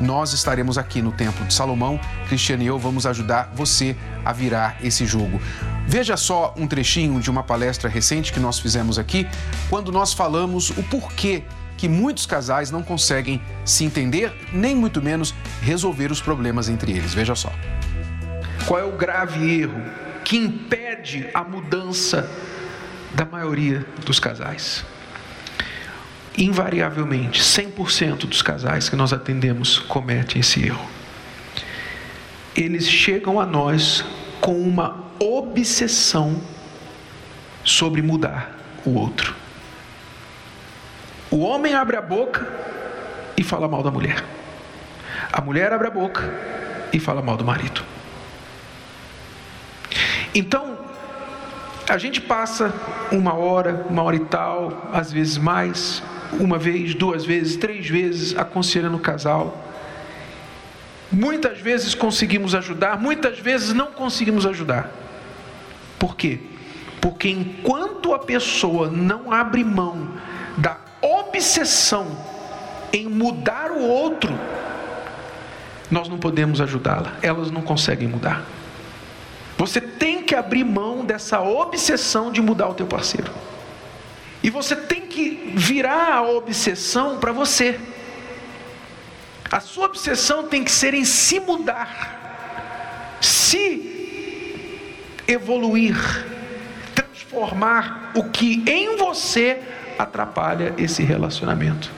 nós 0.00 0.32
estaremos 0.32 0.78
aqui 0.78 1.02
no 1.02 1.12
Templo 1.12 1.44
de 1.44 1.52
Salomão. 1.52 2.00
Cristiane 2.28 2.64
e 2.64 2.66
eu 2.68 2.78
vamos 2.78 3.04
ajudar 3.06 3.52
você 3.54 3.94
a 4.24 4.32
virar 4.32 4.78
esse 4.82 5.04
jogo. 5.04 5.40
Veja 5.86 6.16
só 6.16 6.54
um 6.56 6.66
trechinho 6.66 7.20
de 7.20 7.30
uma 7.30 7.42
palestra 7.42 7.88
recente 7.88 8.32
que 8.32 8.40
nós 8.40 8.58
fizemos 8.58 8.98
aqui, 8.98 9.28
quando 9.68 9.92
nós 9.92 10.12
falamos 10.12 10.70
o 10.70 10.82
porquê 10.84 11.42
que 11.76 11.88
muitos 11.88 12.26
casais 12.26 12.70
não 12.70 12.82
conseguem 12.82 13.40
se 13.64 13.84
entender, 13.84 14.32
nem 14.52 14.74
muito 14.74 15.02
menos 15.02 15.34
resolver 15.62 16.10
os 16.12 16.20
problemas 16.20 16.68
entre 16.68 16.92
eles. 16.92 17.14
Veja 17.14 17.34
só. 17.34 17.52
Qual 18.66 18.78
é 18.78 18.84
o 18.84 18.92
grave 18.92 19.62
erro 19.62 19.82
que 20.24 20.36
impede 20.36 21.28
a 21.34 21.42
mudança 21.42 22.28
da 23.14 23.24
maioria 23.24 23.86
dos 24.04 24.18
casais? 24.20 24.84
Invariavelmente, 26.36 27.40
100% 27.40 28.26
dos 28.26 28.42
casais 28.42 28.88
que 28.88 28.96
nós 28.96 29.12
atendemos 29.12 29.78
cometem 29.78 30.40
esse 30.40 30.64
erro. 30.64 30.88
Eles 32.56 32.88
chegam 32.88 33.40
a 33.40 33.46
nós 33.46 34.04
com 34.40 34.60
uma 34.60 35.04
obsessão 35.18 36.40
sobre 37.64 38.00
mudar 38.00 38.56
o 38.84 38.94
outro. 38.94 39.34
O 41.30 41.40
homem 41.40 41.74
abre 41.74 41.96
a 41.96 42.02
boca 42.02 42.46
e 43.36 43.42
fala 43.42 43.68
mal 43.68 43.82
da 43.82 43.90
mulher. 43.90 44.24
A 45.32 45.40
mulher 45.40 45.72
abre 45.72 45.86
a 45.86 45.90
boca 45.90 46.22
e 46.92 46.98
fala 46.98 47.22
mal 47.22 47.36
do 47.36 47.44
marido. 47.44 47.82
Então, 50.34 50.78
a 51.90 51.98
gente 51.98 52.20
passa 52.20 52.72
uma 53.10 53.34
hora, 53.34 53.84
uma 53.90 54.02
hora 54.02 54.14
e 54.14 54.20
tal, 54.20 54.88
às 54.92 55.12
vezes 55.12 55.36
mais, 55.36 56.00
uma 56.38 56.56
vez, 56.56 56.94
duas 56.94 57.24
vezes, 57.24 57.56
três 57.56 57.88
vezes, 57.88 58.38
aconselhando 58.38 58.96
o 58.96 59.00
casal. 59.00 59.58
Muitas 61.10 61.58
vezes 61.58 61.92
conseguimos 61.92 62.54
ajudar, 62.54 62.96
muitas 62.96 63.40
vezes 63.40 63.74
não 63.74 63.88
conseguimos 63.88 64.46
ajudar. 64.46 64.88
Por 65.98 66.14
quê? 66.14 66.38
Porque 67.00 67.28
enquanto 67.28 68.14
a 68.14 68.20
pessoa 68.20 68.88
não 68.88 69.32
abre 69.32 69.64
mão 69.64 70.10
da 70.56 70.78
obsessão 71.02 72.06
em 72.92 73.08
mudar 73.08 73.72
o 73.72 73.82
outro, 73.82 74.32
nós 75.90 76.08
não 76.08 76.18
podemos 76.18 76.60
ajudá-la, 76.60 77.14
elas 77.20 77.50
não 77.50 77.62
conseguem 77.62 78.06
mudar. 78.06 78.44
Você 79.58 79.80
tem 79.80 80.19
que 80.30 80.34
abrir 80.36 80.62
mão 80.62 81.04
dessa 81.04 81.40
obsessão 81.40 82.30
de 82.30 82.40
mudar 82.40 82.68
o 82.68 82.74
teu 82.74 82.86
parceiro. 82.86 83.32
E 84.40 84.48
você 84.48 84.76
tem 84.76 85.00
que 85.00 85.54
virar 85.56 86.14
a 86.14 86.22
obsessão 86.22 87.18
para 87.18 87.32
você. 87.32 87.80
A 89.50 89.58
sua 89.58 89.86
obsessão 89.86 90.46
tem 90.46 90.62
que 90.62 90.70
ser 90.70 90.94
em 90.94 91.04
se 91.04 91.40
mudar, 91.40 93.18
se 93.20 95.18
evoluir, 95.26 95.96
transformar 96.94 98.12
o 98.14 98.22
que 98.30 98.62
em 98.70 98.96
você 98.96 99.60
atrapalha 99.98 100.72
esse 100.78 101.02
relacionamento. 101.02 101.90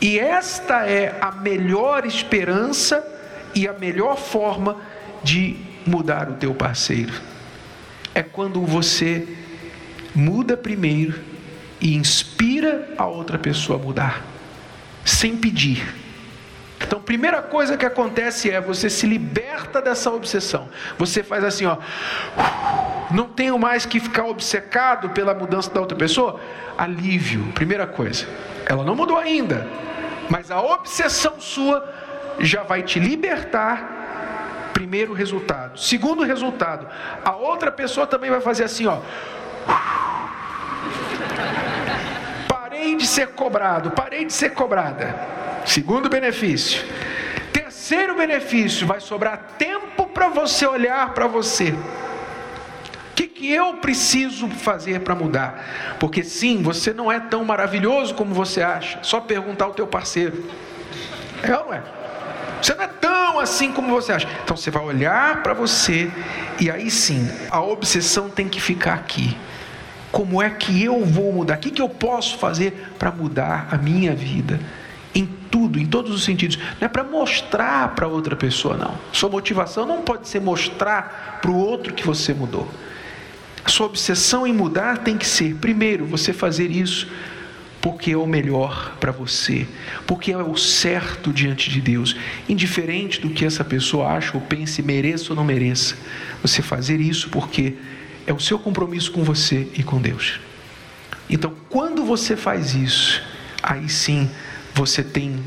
E 0.00 0.18
esta 0.18 0.88
é 0.88 1.16
a 1.20 1.30
melhor 1.30 2.04
esperança 2.04 3.00
e 3.54 3.68
a 3.68 3.72
melhor 3.72 4.16
forma 4.16 4.76
de 5.22 5.70
mudar 5.86 6.30
o 6.30 6.34
teu 6.34 6.54
parceiro. 6.54 7.12
É 8.14 8.22
quando 8.22 8.60
você 8.62 9.26
muda 10.14 10.56
primeiro 10.56 11.18
e 11.80 11.94
inspira 11.94 12.88
a 12.96 13.06
outra 13.06 13.38
pessoa 13.38 13.78
a 13.78 13.82
mudar, 13.82 14.22
sem 15.04 15.36
pedir. 15.36 15.82
Então, 16.80 17.00
primeira 17.00 17.40
coisa 17.40 17.76
que 17.76 17.86
acontece 17.86 18.50
é 18.50 18.60
você 18.60 18.90
se 18.90 19.06
liberta 19.06 19.80
dessa 19.80 20.10
obsessão. 20.10 20.68
Você 20.98 21.22
faz 21.22 21.44
assim, 21.44 21.64
ó. 21.64 21.78
Não 23.10 23.28
tenho 23.28 23.58
mais 23.58 23.86
que 23.86 24.00
ficar 24.00 24.26
obcecado 24.26 25.10
pela 25.10 25.32
mudança 25.32 25.70
da 25.70 25.80
outra 25.80 25.96
pessoa. 25.96 26.40
Alívio, 26.76 27.44
primeira 27.54 27.86
coisa. 27.86 28.26
Ela 28.66 28.84
não 28.84 28.94
mudou 28.94 29.16
ainda, 29.16 29.66
mas 30.28 30.50
a 30.50 30.60
obsessão 30.60 31.40
sua 31.40 31.88
já 32.40 32.62
vai 32.62 32.82
te 32.82 32.98
libertar. 32.98 33.91
Primeiro 34.82 35.12
resultado. 35.12 35.78
Segundo 35.78 36.24
resultado, 36.24 36.88
a 37.24 37.36
outra 37.36 37.70
pessoa 37.70 38.04
também 38.04 38.32
vai 38.32 38.40
fazer 38.40 38.64
assim, 38.64 38.84
ó. 38.84 38.98
Parei 42.48 42.96
de 42.96 43.06
ser 43.06 43.28
cobrado, 43.28 43.92
parei 43.92 44.24
de 44.24 44.32
ser 44.32 44.50
cobrada. 44.54 45.14
Segundo 45.64 46.08
benefício. 46.08 46.84
Terceiro 47.52 48.16
benefício, 48.16 48.84
vai 48.84 48.98
sobrar 48.98 49.54
tempo 49.56 50.08
para 50.08 50.28
você 50.28 50.66
olhar 50.66 51.14
para 51.14 51.28
você. 51.28 51.70
O 51.70 53.14
que, 53.14 53.28
que 53.28 53.52
eu 53.52 53.74
preciso 53.74 54.48
fazer 54.48 55.02
para 55.02 55.14
mudar? 55.14 55.96
Porque 56.00 56.24
sim, 56.24 56.60
você 56.60 56.92
não 56.92 57.10
é 57.10 57.20
tão 57.20 57.44
maravilhoso 57.44 58.16
como 58.16 58.34
você 58.34 58.60
acha. 58.60 58.98
Só 59.02 59.20
perguntar 59.20 59.66
ao 59.66 59.74
teu 59.74 59.86
parceiro. 59.86 60.44
É 61.40 61.56
ou 61.56 61.66
não 61.66 61.72
é? 61.72 62.01
Você 62.62 62.74
não 62.74 62.84
é 62.84 62.86
tão 62.86 63.40
assim 63.40 63.72
como 63.72 63.88
você 63.88 64.12
acha. 64.12 64.28
Então 64.44 64.56
você 64.56 64.70
vai 64.70 64.84
olhar 64.84 65.42
para 65.42 65.52
você 65.52 66.10
e 66.60 66.70
aí 66.70 66.90
sim, 66.90 67.28
a 67.50 67.60
obsessão 67.60 68.30
tem 68.30 68.48
que 68.48 68.60
ficar 68.60 68.94
aqui. 68.94 69.36
Como 70.12 70.40
é 70.40 70.48
que 70.50 70.84
eu 70.84 71.04
vou 71.04 71.32
mudar? 71.32 71.56
O 71.56 71.58
que, 71.58 71.70
que 71.70 71.82
eu 71.82 71.88
posso 71.88 72.38
fazer 72.38 72.90
para 72.98 73.10
mudar 73.10 73.68
a 73.70 73.76
minha 73.76 74.14
vida? 74.14 74.60
Em 75.14 75.26
tudo, 75.50 75.78
em 75.78 75.86
todos 75.86 76.12
os 76.12 76.22
sentidos. 76.22 76.58
Não 76.80 76.86
é 76.86 76.88
para 76.88 77.02
mostrar 77.02 77.94
para 77.94 78.06
outra 78.06 78.36
pessoa, 78.36 78.76
não. 78.76 78.94
Sua 79.12 79.28
motivação 79.28 79.86
não 79.86 80.02
pode 80.02 80.28
ser 80.28 80.40
mostrar 80.40 81.38
para 81.42 81.50
o 81.50 81.56
outro 81.56 81.92
que 81.92 82.06
você 82.06 82.32
mudou. 82.32 82.70
A 83.64 83.68
sua 83.68 83.86
obsessão 83.86 84.46
em 84.46 84.52
mudar 84.52 84.98
tem 84.98 85.16
que 85.16 85.26
ser, 85.26 85.54
primeiro, 85.56 86.04
você 86.04 86.32
fazer 86.32 86.70
isso 86.70 87.08
porque 87.82 88.12
é 88.12 88.16
o 88.16 88.26
melhor 88.26 88.96
para 89.00 89.10
você, 89.10 89.66
porque 90.06 90.30
é 90.30 90.36
o 90.38 90.56
certo 90.56 91.32
diante 91.32 91.68
de 91.68 91.80
Deus, 91.80 92.16
indiferente 92.48 93.20
do 93.20 93.28
que 93.30 93.44
essa 93.44 93.64
pessoa 93.64 94.06
acha 94.06 94.36
ou 94.36 94.40
pense, 94.40 94.80
mereça 94.80 95.32
ou 95.32 95.36
não 95.36 95.44
mereça. 95.44 95.96
Você 96.40 96.62
fazer 96.62 97.00
isso 97.00 97.28
porque 97.28 97.74
é 98.24 98.32
o 98.32 98.38
seu 98.38 98.56
compromisso 98.56 99.10
com 99.10 99.24
você 99.24 99.66
e 99.74 99.82
com 99.82 100.00
Deus. 100.00 100.38
Então, 101.28 101.52
quando 101.68 102.04
você 102.04 102.36
faz 102.36 102.72
isso, 102.74 103.20
aí 103.60 103.88
sim 103.88 104.30
você 104.72 105.02
tem 105.02 105.42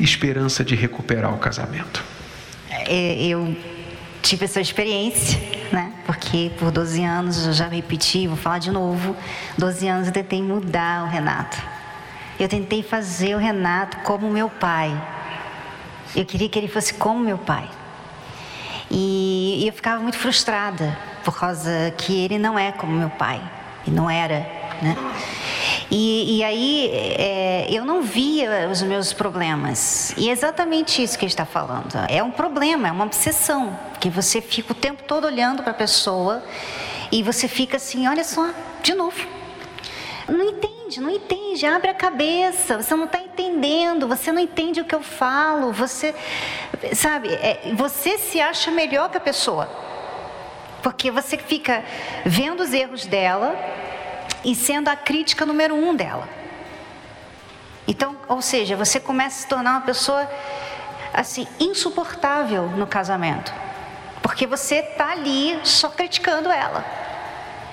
esperança 0.00 0.64
de 0.64 0.74
recuperar 0.74 1.34
o 1.34 1.38
casamento. 1.38 2.02
É, 2.70 3.22
Eu 3.22 3.54
tive 4.22 4.46
essa 4.46 4.62
experiência? 4.62 5.55
Porque 6.06 6.52
por 6.56 6.70
12 6.70 7.04
anos, 7.04 7.46
eu 7.46 7.52
já 7.52 7.66
repeti, 7.66 8.28
vou 8.28 8.36
falar 8.36 8.58
de 8.58 8.70
novo, 8.70 9.16
12 9.58 9.88
anos 9.88 10.06
eu 10.06 10.12
tentei 10.12 10.40
mudar 10.40 11.02
o 11.02 11.08
Renato. 11.08 11.60
Eu 12.38 12.48
tentei 12.48 12.80
fazer 12.80 13.34
o 13.34 13.38
Renato 13.38 13.96
como 13.98 14.30
meu 14.30 14.48
pai. 14.48 14.96
Eu 16.14 16.24
queria 16.24 16.48
que 16.48 16.56
ele 16.56 16.68
fosse 16.68 16.94
como 16.94 17.18
meu 17.18 17.36
pai. 17.36 17.68
E, 18.88 19.62
e 19.64 19.66
eu 19.66 19.72
ficava 19.72 20.00
muito 20.00 20.16
frustrada, 20.16 20.96
por 21.24 21.36
causa 21.36 21.92
que 21.98 22.24
ele 22.24 22.38
não 22.38 22.56
é 22.56 22.70
como 22.70 22.92
meu 22.92 23.10
pai. 23.10 23.42
E 23.84 23.90
não 23.90 24.08
era, 24.08 24.46
né? 24.80 24.96
E, 25.90 26.38
e 26.38 26.44
aí 26.44 26.90
é, 26.92 27.66
eu 27.70 27.84
não 27.84 28.02
via 28.02 28.68
os 28.70 28.82
meus 28.82 29.12
problemas. 29.12 30.12
E 30.16 30.28
é 30.28 30.32
exatamente 30.32 31.02
isso 31.02 31.18
que 31.18 31.24
ele 31.24 31.32
está 31.32 31.46
falando. 31.46 31.94
É 32.08 32.22
um 32.22 32.30
problema, 32.30 32.88
é 32.88 32.90
uma 32.90 33.04
obsessão. 33.04 33.78
Que 34.00 34.10
você 34.10 34.40
fica 34.40 34.72
o 34.72 34.74
tempo 34.74 35.04
todo 35.04 35.26
olhando 35.26 35.62
para 35.62 35.70
a 35.70 35.74
pessoa 35.74 36.42
e 37.12 37.22
você 37.22 37.46
fica 37.46 37.76
assim, 37.76 38.08
olha 38.08 38.24
só, 38.24 38.50
de 38.82 38.94
novo. 38.94 39.26
Não 40.28 40.42
entende, 40.42 41.00
não 41.00 41.10
entende, 41.10 41.64
abre 41.66 41.90
a 41.90 41.94
cabeça, 41.94 42.82
você 42.82 42.94
não 42.96 43.04
está 43.04 43.20
entendendo, 43.20 44.08
você 44.08 44.32
não 44.32 44.40
entende 44.40 44.80
o 44.80 44.84
que 44.84 44.94
eu 44.94 45.02
falo, 45.02 45.72
você, 45.72 46.12
sabe, 46.94 47.28
é, 47.28 47.72
você 47.74 48.18
se 48.18 48.40
acha 48.40 48.72
melhor 48.72 49.08
que 49.08 49.16
a 49.16 49.20
pessoa. 49.20 49.70
Porque 50.82 51.12
você 51.12 51.38
fica 51.38 51.84
vendo 52.24 52.60
os 52.60 52.72
erros 52.72 53.06
dela 53.06 53.56
e 54.44 54.54
sendo 54.54 54.88
a 54.88 54.96
crítica 54.96 55.44
número 55.46 55.74
um 55.74 55.94
dela. 55.94 56.28
Então, 57.86 58.16
ou 58.28 58.42
seja, 58.42 58.76
você 58.76 58.98
começa 58.98 59.38
a 59.38 59.42
se 59.42 59.46
tornar 59.46 59.70
uma 59.72 59.80
pessoa 59.82 60.28
assim 61.12 61.46
insuportável 61.58 62.68
no 62.68 62.86
casamento, 62.86 63.52
porque 64.22 64.46
você 64.46 64.76
está 64.76 65.12
ali 65.12 65.58
só 65.64 65.88
criticando 65.88 66.50
ela. 66.50 66.84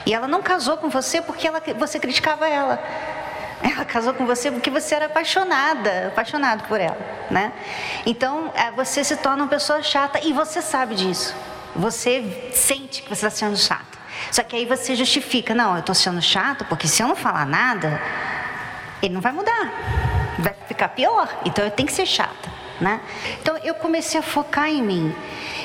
E 0.06 0.14
ela 0.14 0.28
não 0.28 0.42
casou 0.42 0.78
com 0.78 0.90
você 0.90 1.22
porque 1.22 1.48
ela, 1.48 1.62
você 1.78 2.00
criticava 2.00 2.48
ela. 2.48 2.82
Ela 3.64 3.86
casou 3.86 4.14
com 4.14 4.26
você 4.26 4.52
porque 4.52 4.70
você 4.70 4.94
era 4.94 5.06
apaixonada, 5.06 6.08
apaixonado 6.08 6.68
por 6.68 6.82
ela, 6.82 6.98
né? 7.32 7.54
Então, 8.06 8.52
eh, 8.54 8.72
você 8.72 9.06
se 9.06 9.16
torna 9.16 9.44
uma 9.44 9.50
pessoa 9.50 9.82
chata 9.82 10.20
e 10.22 10.34
você 10.34 10.62
sabe 10.62 10.96
disso. 10.96 11.34
Você 11.74 12.52
sente 12.54 13.02
que 13.02 13.08
você 13.08 13.26
está 13.26 13.30
sendo 13.30 13.56
chato. 13.56 13.93
Só 14.32 14.44
que 14.44 14.56
aí 14.56 14.66
você 14.66 14.96
justifica, 14.96 15.54
não, 15.54 15.74
eu 15.74 15.80
estou 15.80 15.96
sendo 15.96 16.22
chato 16.22 16.66
porque 16.66 16.88
se 16.88 17.02
eu 17.02 17.08
não 17.08 17.16
falar 17.16 17.46
nada, 17.46 18.02
ele 19.02 19.14
não 19.14 19.22
vai 19.22 19.32
mudar, 19.32 19.72
vai 20.40 20.56
ficar 20.68 20.90
pior. 20.90 21.28
Então 21.46 21.64
eu 21.64 21.72
tenho 21.72 21.88
que 21.88 21.94
ser 21.94 22.06
chata, 22.06 22.50
né? 22.80 23.02
Então 23.42 23.58
eu 23.58 23.74
comecei 23.76 24.20
a 24.20 24.24
focar 24.24 24.70
em 24.70 24.82
mim. 24.82 25.16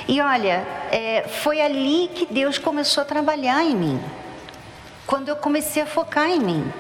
E 0.07 0.21
olha, 0.21 0.67
é, 0.91 1.27
foi 1.29 1.61
ali 1.61 2.11
que 2.15 2.27
Deus 2.27 2.59
começou 2.59 3.03
a 3.03 3.05
trabalhar 3.05 3.63
em 3.63 3.77
mim. 3.77 4.01
Quando 5.07 5.29
eu 5.29 5.37
comecei 5.37 5.83
a 5.83 5.87
focar 5.87 6.29
em 6.29 6.41
mim. 6.41 6.73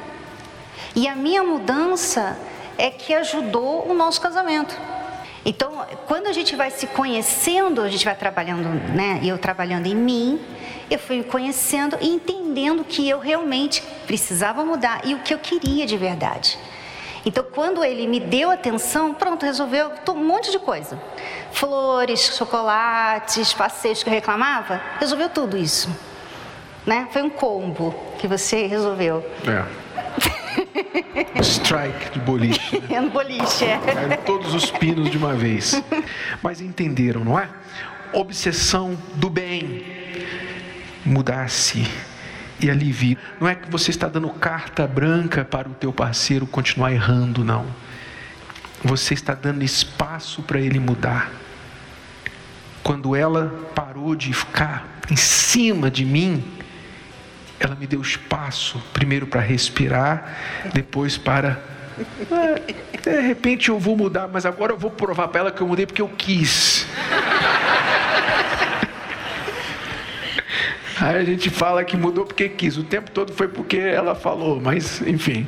E 0.94 1.06
a 1.06 1.14
minha 1.14 1.42
mudança 1.42 2.36
é 2.76 2.90
que 2.90 3.14
ajudou 3.14 3.88
o 3.88 3.94
nosso 3.94 4.20
casamento. 4.20 4.76
Então, 5.44 5.86
quando 6.06 6.26
a 6.26 6.32
gente 6.32 6.54
vai 6.56 6.70
se 6.70 6.86
conhecendo, 6.86 7.80
a 7.80 7.88
gente 7.88 8.04
vai 8.04 8.14
trabalhando, 8.14 8.68
né? 8.94 9.20
Eu 9.22 9.38
trabalhando 9.38 9.86
em 9.86 9.94
mim, 9.94 10.40
eu 10.90 10.98
fui 10.98 11.18
me 11.18 11.24
conhecendo 11.24 11.96
e 12.00 12.08
entendendo 12.08 12.84
que 12.84 13.08
eu 13.08 13.18
realmente 13.18 13.82
precisava 14.06 14.64
mudar 14.64 15.02
e 15.04 15.14
o 15.14 15.20
que 15.20 15.34
eu 15.34 15.38
queria 15.38 15.86
de 15.86 15.96
verdade. 15.96 16.58
Então, 17.26 17.44
quando 17.44 17.84
ele 17.84 18.06
me 18.06 18.20
deu 18.20 18.50
atenção, 18.50 19.12
pronto, 19.12 19.44
resolveu 19.44 19.92
um 20.08 20.24
monte 20.24 20.50
de 20.50 20.58
coisa. 20.58 20.98
Flores, 21.52 22.34
chocolates, 22.36 23.52
passeios 23.52 24.02
que 24.02 24.08
eu 24.08 24.14
reclamava, 24.14 24.80
resolveu 24.98 25.28
tudo 25.28 25.56
isso. 25.56 25.90
Né? 26.86 27.08
Foi 27.12 27.22
um 27.22 27.28
combo 27.28 27.94
que 28.18 28.26
você 28.26 28.66
resolveu. 28.66 29.24
É. 29.46 29.88
Strike 31.42 32.12
de 32.12 32.20
boliche. 32.20 32.82
É 32.90 33.00
no 33.00 33.10
boliche, 33.10 33.64
é. 33.64 34.16
Todos 34.24 34.54
os 34.54 34.70
pinos 34.70 35.10
de 35.10 35.18
uma 35.18 35.34
vez. 35.34 35.82
Mas 36.42 36.60
entenderam, 36.60 37.24
não 37.24 37.38
é? 37.38 37.48
Obsessão 38.12 38.96
do 39.16 39.28
bem. 39.28 39.97
Mudar-se 41.08 41.88
e 42.60 42.70
alivie. 42.70 43.16
Não 43.40 43.48
é 43.48 43.54
que 43.54 43.70
você 43.70 43.90
está 43.90 44.08
dando 44.08 44.28
carta 44.30 44.86
branca 44.86 45.44
para 45.44 45.68
o 45.68 45.74
teu 45.74 45.92
parceiro 45.92 46.46
continuar 46.46 46.92
errando, 46.92 47.44
não. 47.44 47.66
Você 48.84 49.14
está 49.14 49.34
dando 49.34 49.64
espaço 49.64 50.42
para 50.42 50.60
ele 50.60 50.78
mudar. 50.78 51.30
Quando 52.82 53.16
ela 53.16 53.70
parou 53.74 54.14
de 54.14 54.32
ficar 54.32 55.00
em 55.10 55.16
cima 55.16 55.90
de 55.90 56.04
mim, 56.04 56.44
ela 57.58 57.74
me 57.74 57.86
deu 57.86 58.00
espaço, 58.00 58.82
primeiro 58.92 59.26
para 59.26 59.40
respirar, 59.40 60.36
depois 60.72 61.16
para. 61.16 61.60
"Ah, 62.30 62.60
de 63.02 63.20
repente 63.20 63.68
eu 63.68 63.78
vou 63.78 63.96
mudar, 63.96 64.28
mas 64.28 64.46
agora 64.46 64.72
eu 64.72 64.78
vou 64.78 64.90
provar 64.90 65.28
para 65.28 65.40
ela 65.40 65.50
que 65.50 65.60
eu 65.60 65.66
mudei 65.66 65.86
porque 65.86 66.02
eu 66.02 66.08
quis. 66.08 66.77
Aí 71.00 71.16
a 71.16 71.24
gente 71.24 71.48
fala 71.48 71.84
que 71.84 71.96
mudou 71.96 72.24
porque 72.24 72.48
quis. 72.48 72.76
O 72.76 72.82
tempo 72.82 73.10
todo 73.10 73.32
foi 73.32 73.48
porque 73.48 73.76
ela 73.76 74.14
falou, 74.14 74.60
mas 74.60 75.00
enfim. 75.02 75.46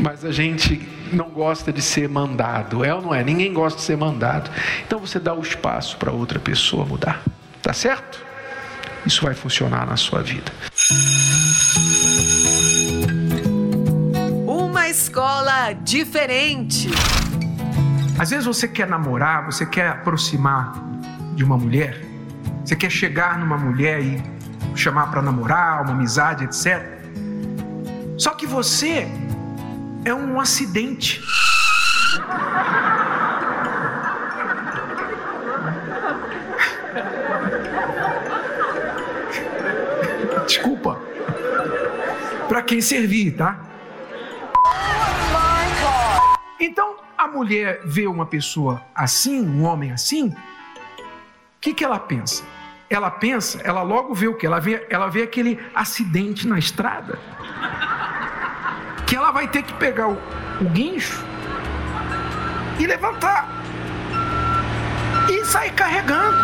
Mas 0.00 0.24
a 0.24 0.32
gente 0.32 0.88
não 1.12 1.28
gosta 1.28 1.72
de 1.72 1.82
ser 1.82 2.08
mandado, 2.08 2.84
é 2.84 2.94
ou 2.94 3.02
não 3.02 3.14
é? 3.14 3.22
Ninguém 3.22 3.52
gosta 3.52 3.78
de 3.78 3.84
ser 3.84 3.96
mandado. 3.96 4.50
Então 4.86 4.98
você 4.98 5.20
dá 5.20 5.34
o 5.34 5.40
espaço 5.40 5.96
para 5.98 6.10
outra 6.10 6.38
pessoa 6.38 6.84
mudar. 6.84 7.22
Tá 7.62 7.72
certo? 7.72 8.24
Isso 9.06 9.22
vai 9.22 9.34
funcionar 9.34 9.86
na 9.86 9.96
sua 9.96 10.22
vida. 10.22 10.50
Uma 14.46 14.88
escola 14.88 15.72
diferente. 15.72 16.88
Às 18.18 18.30
vezes 18.30 18.46
você 18.46 18.66
quer 18.66 18.86
namorar, 18.86 19.44
você 19.44 19.66
quer 19.66 19.88
aproximar 19.88 20.72
de 21.34 21.44
uma 21.44 21.58
mulher, 21.58 22.00
você 22.64 22.76
quer 22.76 22.90
chegar 22.90 23.38
numa 23.38 23.58
mulher 23.58 24.00
e 24.00 24.33
chamar 24.74 25.10
para 25.10 25.22
namorar, 25.22 25.82
uma 25.82 25.92
amizade, 25.92 26.44
etc. 26.44 26.82
Só 28.18 28.30
que 28.30 28.46
você 28.46 29.08
é 30.04 30.14
um 30.14 30.40
acidente. 30.40 31.22
Desculpa. 40.46 41.00
Para 42.48 42.62
quem 42.62 42.80
servir, 42.80 43.32
tá? 43.32 43.58
Então, 46.60 46.96
a 47.16 47.26
mulher 47.26 47.80
vê 47.84 48.06
uma 48.06 48.26
pessoa 48.26 48.82
assim, 48.94 49.40
um 49.40 49.64
homem 49.64 49.92
assim, 49.92 50.28
o 50.28 50.34
que, 51.60 51.74
que 51.74 51.84
ela 51.84 51.98
pensa? 51.98 52.44
Ela 52.94 53.10
pensa, 53.10 53.60
ela 53.64 53.82
logo 53.82 54.14
vê 54.14 54.28
o 54.28 54.34
que? 54.34 54.46
Ela 54.46 54.60
vê, 54.60 54.86
ela 54.88 55.08
vê 55.08 55.22
aquele 55.22 55.58
acidente 55.74 56.46
na 56.46 56.60
estrada. 56.60 57.18
Que 59.04 59.16
ela 59.16 59.32
vai 59.32 59.48
ter 59.48 59.64
que 59.64 59.72
pegar 59.74 60.08
o, 60.08 60.16
o 60.60 60.64
guincho 60.70 61.24
e 62.78 62.86
levantar. 62.86 63.48
E 65.28 65.44
sair 65.44 65.72
carregando. 65.72 66.36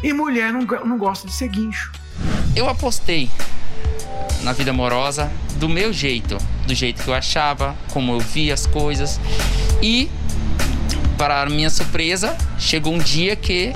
E 0.00 0.12
mulher 0.12 0.52
não, 0.52 0.60
não 0.60 0.96
gosta 0.96 1.26
de 1.26 1.32
ser 1.32 1.48
guincho. 1.48 1.90
Eu 2.54 2.68
apostei 2.68 3.28
na 4.44 4.52
vida 4.52 4.70
amorosa 4.70 5.30
do 5.56 5.68
meu 5.68 5.92
jeito, 5.92 6.38
do 6.66 6.74
jeito 6.74 7.02
que 7.02 7.08
eu 7.08 7.14
achava, 7.14 7.74
como 7.92 8.12
eu 8.12 8.20
via 8.20 8.54
as 8.54 8.64
coisas. 8.64 9.20
E, 9.82 10.08
para 11.20 11.44
minha 11.44 11.68
surpresa, 11.68 12.34
chegou 12.58 12.94
um 12.94 12.98
dia 12.98 13.36
que 13.36 13.74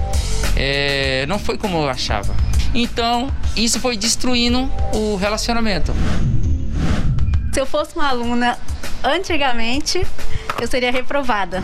eh, 0.56 1.26
não 1.28 1.38
foi 1.38 1.58
como 1.58 1.76
eu 1.76 1.90
achava. 1.90 2.34
Então, 2.74 3.30
isso 3.54 3.78
foi 3.78 3.98
destruindo 3.98 4.62
o 4.94 5.16
relacionamento. 5.16 5.92
Se 7.52 7.60
eu 7.60 7.66
fosse 7.66 7.94
uma 7.96 8.08
aluna 8.08 8.58
antigamente, 9.04 10.06
eu 10.58 10.66
seria 10.66 10.90
reprovada. 10.90 11.62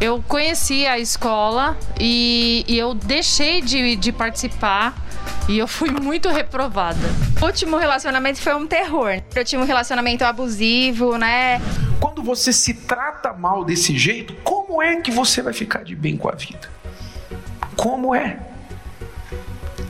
Eu 0.00 0.22
conheci 0.28 0.86
a 0.86 1.00
escola 1.00 1.76
e, 1.98 2.64
e 2.68 2.78
eu 2.78 2.94
deixei 2.94 3.60
de, 3.60 3.96
de 3.96 4.12
participar 4.12 4.94
E 5.48 5.58
eu 5.58 5.66
fui 5.66 5.90
muito 5.90 6.28
reprovada. 6.28 7.00
O 7.40 7.46
último 7.46 7.76
relacionamento 7.76 8.40
foi 8.40 8.54
um 8.54 8.66
terror. 8.66 9.20
Eu 9.34 9.44
tinha 9.44 9.60
um 9.60 9.64
relacionamento 9.64 10.24
abusivo, 10.24 11.16
né? 11.16 11.60
Quando 12.00 12.22
você 12.22 12.52
se 12.52 12.74
trata 12.74 13.32
mal 13.32 13.64
desse 13.64 13.96
jeito, 13.98 14.34
como 14.44 14.61
é 14.80 15.00
que 15.00 15.10
você 15.10 15.42
vai 15.42 15.52
ficar 15.52 15.82
de 15.84 15.96
bem 15.96 16.16
com 16.16 16.28
a 16.28 16.32
vida? 16.32 16.70
Como 17.76 18.14
é? 18.14 18.38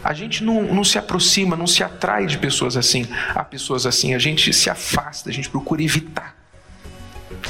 A 0.03 0.13
gente 0.13 0.43
não, 0.43 0.63
não 0.63 0.83
se 0.83 0.99
aproxima, 0.99 1.57
não 1.57 1.67
se 1.67 1.85
atrai 1.85 2.27
de 2.27 2.39
pessoas 2.39 2.77
assim, 2.77 3.07
a 3.35 3.45
pessoas 3.45 3.87
assim. 3.87 4.15
A 4.15 4.19
gente 4.19 4.53
se 4.53 4.69
afasta, 4.69 5.31
a 5.31 5.33
gente 5.33 5.49
procura 5.49 5.83
evitar. 5.83 6.37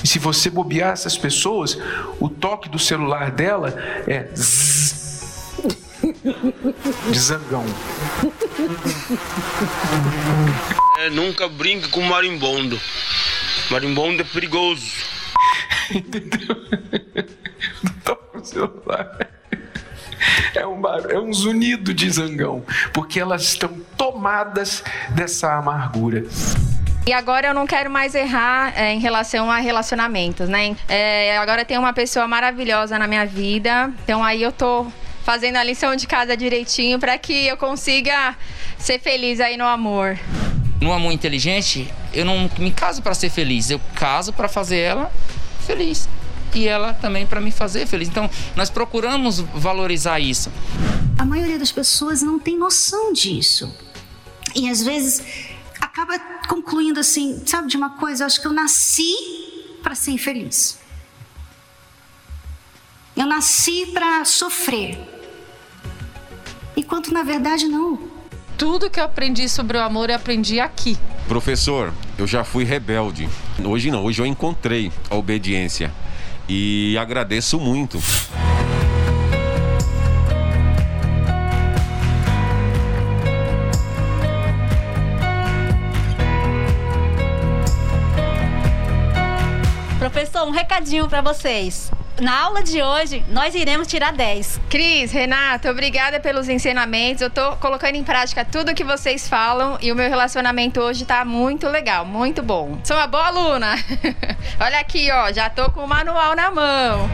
E 0.03 0.09
se 0.09 0.19
você 0.19 0.51
bobear 0.51 0.93
essas 0.93 1.17
pessoas, 1.17 1.79
o 2.21 2.29
toque 2.29 2.69
do 2.69 2.79
celular 2.79 3.31
dela 3.31 3.75
é 4.07 4.29
zzz, 4.35 5.53
de 7.11 7.19
zangão. 7.19 7.65
É, 10.99 11.11
nunca 11.11 11.49
brinque 11.49 11.89
com 11.89 12.03
marimbondo. 12.03 12.81
Marimbondo 13.71 14.23
é 14.23 14.25
perigoso. 14.25 15.12
Toca 18.05 18.39
o 18.39 18.45
celular. 18.45 19.19
É 20.55 20.67
um, 20.67 20.81
bar- 20.81 21.07
é 21.11 21.19
um 21.19 21.33
zunido 21.33 21.93
de 21.93 22.09
zangão, 22.11 22.65
porque 22.93 23.19
elas 23.19 23.43
estão 23.43 23.69
tomadas 23.97 24.83
dessa 25.11 25.53
amargura. 25.55 26.25
E 27.05 27.13
agora 27.13 27.49
eu 27.49 27.55
não 27.55 27.67
quero 27.67 27.91
mais 27.91 28.15
errar 28.15 28.73
é, 28.77 28.93
em 28.93 29.01
relação 29.01 29.51
a 29.51 29.59
relacionamentos, 29.59 30.49
né? 30.49 30.77
É, 30.89 31.37
agora 31.39 31.65
tem 31.65 31.77
uma 31.77 31.93
pessoa 31.93 32.29
maravilhosa 32.29 32.97
na 32.99 33.09
minha 33.09 33.27
vida, 33.27 33.91
então 34.05 34.23
aí 34.23 34.41
eu 34.43 34.53
tô 34.53 34.87
fazendo 35.25 35.57
a 35.57 35.65
lição 35.65 35.97
de 35.97 36.07
casa 36.07 36.37
direitinho 36.37 37.01
para 37.01 37.19
que 37.19 37.47
eu 37.47 37.57
consiga 37.57 38.37
ser 38.79 39.01
feliz 39.01 39.41
aí 39.41 39.57
no 39.57 39.67
amor. 39.67 40.17
No 40.81 40.93
amor 40.93 41.13
inteligente, 41.13 41.93
eu 42.15 42.25
não 42.25 42.49
me 42.59 42.71
caso 42.71 43.03
para 43.03 43.15
ser 43.15 43.31
feliz, 43.31 43.71
eu 43.71 43.81
caso 43.97 44.33
para 44.33 44.49
fazer 44.49 44.79
ela 44.79 45.11
feliz. 45.63 46.09
E 46.55 46.69
ela 46.69 46.93
também 46.93 47.27
para 47.27 47.41
me 47.41 47.51
fazer 47.51 47.87
feliz. 47.87 48.09
Então, 48.09 48.29
nós 48.55 48.69
procuramos 48.69 49.41
valorizar 49.41 50.21
isso. 50.21 50.53
A 51.19 51.25
maioria 51.25 51.59
das 51.59 51.73
pessoas 51.73 52.23
não 52.23 52.39
tem 52.39 52.59
noção 52.59 53.13
disso. 53.13 53.75
E 54.55 54.69
às 54.69 54.83
vezes 54.83 55.23
acaba 55.81 56.19
concluindo 56.49 57.01
assim, 57.01 57.43
sabe 57.47 57.69
de 57.69 57.77
uma 57.77 57.91
coisa? 57.91 58.25
Eu 58.25 58.27
acho 58.27 58.41
que 58.41 58.47
eu 58.47 58.53
nasci 58.53 59.15
para 59.83 59.95
ser 59.95 60.11
infeliz. 60.13 60.79
Eu 63.17 63.27
nasci 63.27 63.87
para 63.87 64.25
sofrer. 64.25 64.99
Enquanto 66.77 67.13
na 67.13 67.23
verdade 67.23 67.67
não. 67.67 67.99
Tudo 68.57 68.91
que 68.91 69.01
eu 69.01 69.05
aprendi 69.05 69.49
sobre 69.49 69.77
o 69.77 69.83
amor 69.83 70.11
eu 70.11 70.17
aprendi 70.17 70.61
aqui. 70.61 70.97
Professor, 71.27 71.93
eu 72.23 72.27
já 72.27 72.45
fui 72.45 72.63
rebelde. 72.63 73.29
Hoje 73.65 73.91
não, 73.91 74.05
hoje 74.05 74.23
eu 74.23 74.27
encontrei 74.27 74.93
a 75.11 75.17
obediência. 75.17 75.93
E 76.49 76.97
agradeço 76.97 77.59
muito. 77.59 77.99
Professor, 89.99 90.47
um 90.47 90.51
recadinho 90.51 91.09
para 91.09 91.23
vocês. 91.23 91.91
Na 92.23 92.43
aula 92.43 92.63
de 92.63 92.81
hoje, 92.81 93.25
nós 93.31 93.53
iremos 93.53 93.89
tirar 93.89 94.13
10. 94.13 94.61
Cris, 94.71 95.11
Renata, 95.11 95.69
obrigada 95.69 96.21
pelos 96.21 96.49
ensinamentos. 96.49 97.21
Eu 97.21 97.29
tô 97.29 97.57
colocando 97.57 97.97
em 97.97 98.05
prática 98.05 98.45
tudo 98.45 98.77
que 98.77 98.85
vocês 98.85 99.29
falam 99.29 99.77
e 99.83 99.91
o 99.91 99.97
meu 99.97 100.09
relacionamento 100.09 100.81
hoje 100.81 101.05
tá 101.05 101.25
muito 101.25 101.69
legal, 101.69 102.05
muito 102.05 102.41
bom. 102.41 102.79
Sou 102.85 102.97
uma 102.97 103.09
boa 103.09 103.27
aluna. 103.27 103.75
Olha 104.61 104.79
aqui, 104.79 105.11
ó, 105.11 105.33
já 105.33 105.51
tô 105.51 105.69
com 105.73 105.81
o 105.81 105.89
manual 105.89 106.37
na 106.37 106.49
mão. 106.49 107.11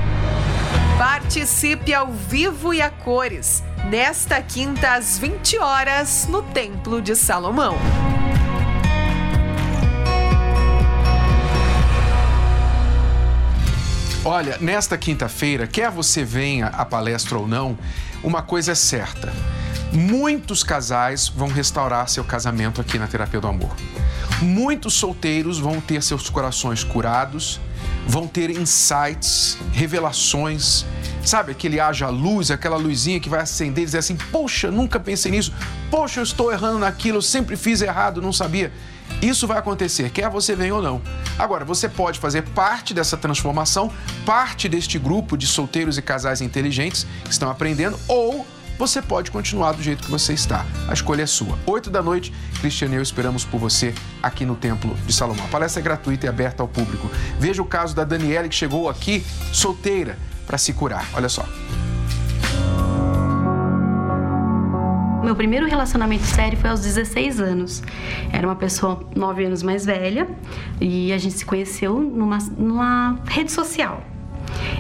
Participe 0.99 1.95
ao 1.95 2.09
vivo 2.09 2.75
e 2.75 2.83
a 2.83 2.91
cores, 2.91 3.65
nesta 3.87 4.43
quinta 4.43 4.93
às 4.93 5.19
20 5.19 5.57
horas, 5.59 6.27
no 6.29 6.43
Templo 6.43 7.01
de 7.01 7.17
Salomão. 7.17 7.79
Olha, 14.31 14.59
nesta 14.61 14.99
quinta-feira, 14.99 15.67
quer 15.67 15.91
você 15.91 16.23
venha 16.23 16.67
à 16.67 16.85
palestra 16.85 17.39
ou 17.39 17.49
não, 17.49 17.79
uma 18.23 18.43
coisa 18.43 18.73
é 18.73 18.75
certa. 18.75 19.33
Muitos 19.91 20.63
casais 20.63 21.29
vão 21.29 21.49
restaurar 21.49 22.07
seu 22.11 22.23
casamento 22.23 22.79
aqui 22.79 22.99
na 22.99 23.07
Terapia 23.07 23.41
do 23.41 23.47
Amor. 23.47 23.75
Muitos 24.43 24.93
solteiros 24.93 25.59
vão 25.59 25.81
ter 25.81 26.03
seus 26.03 26.29
corações 26.29 26.85
curados, 26.85 27.59
vão 28.07 28.27
ter 28.27 28.51
insights, 28.51 29.57
revelações, 29.73 30.85
sabe? 31.25 31.53
Aquele 31.53 31.81
haja 31.81 32.11
luz, 32.11 32.51
aquela 32.51 32.77
luzinha 32.77 33.19
que 33.19 33.31
vai 33.31 33.41
acender 33.41 33.81
e 33.81 33.87
dizer 33.87 33.99
assim: 34.01 34.19
Poxa, 34.31 34.71
nunca 34.71 35.01
pensei 35.01 35.33
nisso, 35.33 35.55
poxa, 35.91 36.21
eu 36.21 36.25
estou 36.25 36.53
errando 36.53 36.79
naquilo, 36.79 37.17
eu 37.17 37.23
sempre 37.23 37.57
fiz 37.57 37.81
errado, 37.81 38.21
não 38.21 38.35
sabia. 38.35 38.75
Isso 39.21 39.47
vai 39.47 39.59
acontecer, 39.59 40.11
quer 40.11 40.31
você 40.31 40.55
venha 40.55 40.75
ou 40.75 40.83
não. 40.83 41.03
Agora, 41.39 41.65
você 41.65 41.89
pode 41.89 42.21
fazer 42.21 42.43
parte 42.43 42.95
dessa 42.95 43.17
transformação, 43.17 43.93
parte 44.25 44.69
deste 44.69 44.99
grupo 44.99 45.37
de 45.37 45.47
solteiros 45.47 45.99
e 45.99 46.03
casais 46.03 46.41
inteligentes 46.41 47.07
que 47.25 47.31
estão 47.31 47.51
aprendendo, 47.51 47.99
ou 48.07 48.47
você 48.79 49.03
pode 49.03 49.33
continuar 49.33 49.73
do 49.73 49.83
jeito 49.83 50.05
que 50.05 50.11
você 50.11 50.33
está. 50.33 50.65
A 50.87 50.93
escolha 50.93 51.23
é 51.23 51.27
sua. 51.27 51.59
Oito 51.67 51.91
da 51.91 52.01
noite, 52.01 52.33
Cristiano 52.61 52.95
e 52.95 52.97
eu 52.99 53.03
esperamos 53.03 53.45
por 53.45 53.59
você 53.59 53.93
aqui 54.23 54.47
no 54.47 54.55
Templo 54.55 54.97
de 55.05 55.13
Salomão. 55.13 55.45
A 55.47 55.49
palestra 55.49 55.81
é 55.81 55.83
gratuita 55.83 56.27
e 56.27 56.29
aberta 56.29 56.63
ao 56.63 56.69
público. 56.69 57.11
Veja 57.41 57.61
o 57.61 57.67
caso 57.67 57.97
da 57.97 58.05
Daniele 58.05 58.49
que 58.49 58.55
chegou 58.55 58.89
aqui 58.89 59.27
solteira 59.53 60.17
para 60.47 60.57
se 60.57 60.73
curar. 60.73 61.09
Olha 61.13 61.29
só. 61.29 61.45
Meu 65.29 65.37
primeiro 65.37 65.67
relacionamento 65.67 66.25
sério 66.25 66.57
foi 66.57 66.71
aos 66.71 66.81
16 66.81 67.39
anos. 67.39 67.83
Era 68.33 68.47
uma 68.49 68.57
pessoa 68.57 69.07
9 69.15 69.45
anos 69.45 69.63
mais 69.63 69.85
velha 69.85 70.27
e 70.81 71.13
a 71.13 71.19
gente 71.19 71.35
se 71.35 71.45
conheceu 71.45 72.01
numa, 72.01 72.39
numa 72.57 73.21
rede 73.27 73.53
social. 73.53 74.03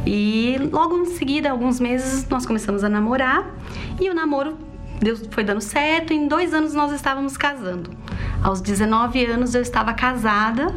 E 0.07 0.57
logo 0.73 0.97
em 0.97 1.05
seguida, 1.05 1.51
alguns 1.51 1.79
meses, 1.79 2.27
nós 2.31 2.47
começamos 2.47 2.83
a 2.83 2.89
namorar 2.89 3.55
e 4.01 4.09
o 4.09 4.15
namoro 4.15 4.57
Deus 4.99 5.23
foi 5.31 5.45
dando 5.45 5.61
certo. 5.61 6.15
Em 6.15 6.27
dois 6.27 6.55
anos 6.55 6.73
nós 6.73 6.93
estávamos 6.93 7.37
casando. 7.37 7.91
Aos 8.43 8.63
19 8.63 9.27
anos 9.27 9.55
eu 9.55 9.61
estava 9.61 9.93
casada 9.93 10.75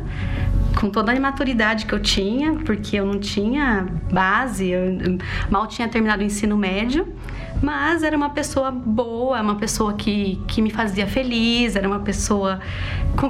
com 0.80 0.90
toda 0.90 1.12
a 1.12 1.16
imaturidade 1.16 1.86
que 1.86 1.94
eu 1.94 2.00
tinha, 2.02 2.54
porque 2.54 2.98
eu 2.98 3.06
não 3.06 3.20
tinha 3.20 3.88
base, 4.12 4.70
eu 4.70 4.82
mal 5.50 5.68
tinha 5.68 5.88
terminado 5.88 6.22
o 6.22 6.26
ensino 6.26 6.58
médio, 6.58 7.08
mas 7.62 8.04
era 8.04 8.18
uma 8.18 8.30
pessoa 8.30 8.72
boa, 8.72 9.42
uma 9.42 9.56
pessoa 9.56 9.94
que, 9.94 10.42
que 10.48 10.62
me 10.62 10.72
fazia 10.72 11.06
feliz, 11.06 11.76
era 11.76 11.88
uma 11.88 12.00
pessoa 12.00 12.60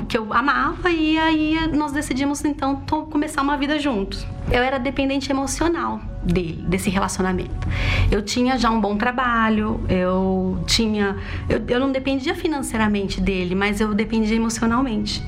que 0.08 0.18
eu 0.18 0.32
amava 0.34 0.90
e 0.90 1.18
aí 1.18 1.56
nós 1.74 1.92
decidimos 1.92 2.44
então 2.46 2.78
começar 3.10 3.42
uma 3.42 3.58
vida 3.58 3.78
juntos. 3.80 4.26
Eu 4.50 4.64
era 4.64 4.78
dependente 4.78 5.30
emocional 5.32 6.00
dele, 6.24 6.64
desse 6.68 6.90
relacionamento. 6.90 7.68
Eu 8.12 8.22
tinha 8.22 8.58
já 8.58 8.70
um 8.70 8.80
bom 8.80 8.98
trabalho, 8.98 9.82
eu 9.90 10.62
tinha. 10.66 11.18
Eu, 11.50 11.62
eu 11.68 11.80
não 11.80 11.92
dependia 11.92 12.36
financeiramente 12.36 13.20
dele, 13.20 13.56
mas 13.56 13.82
eu 13.82 13.94
dependia 13.94 14.36
emocionalmente. 14.36 15.24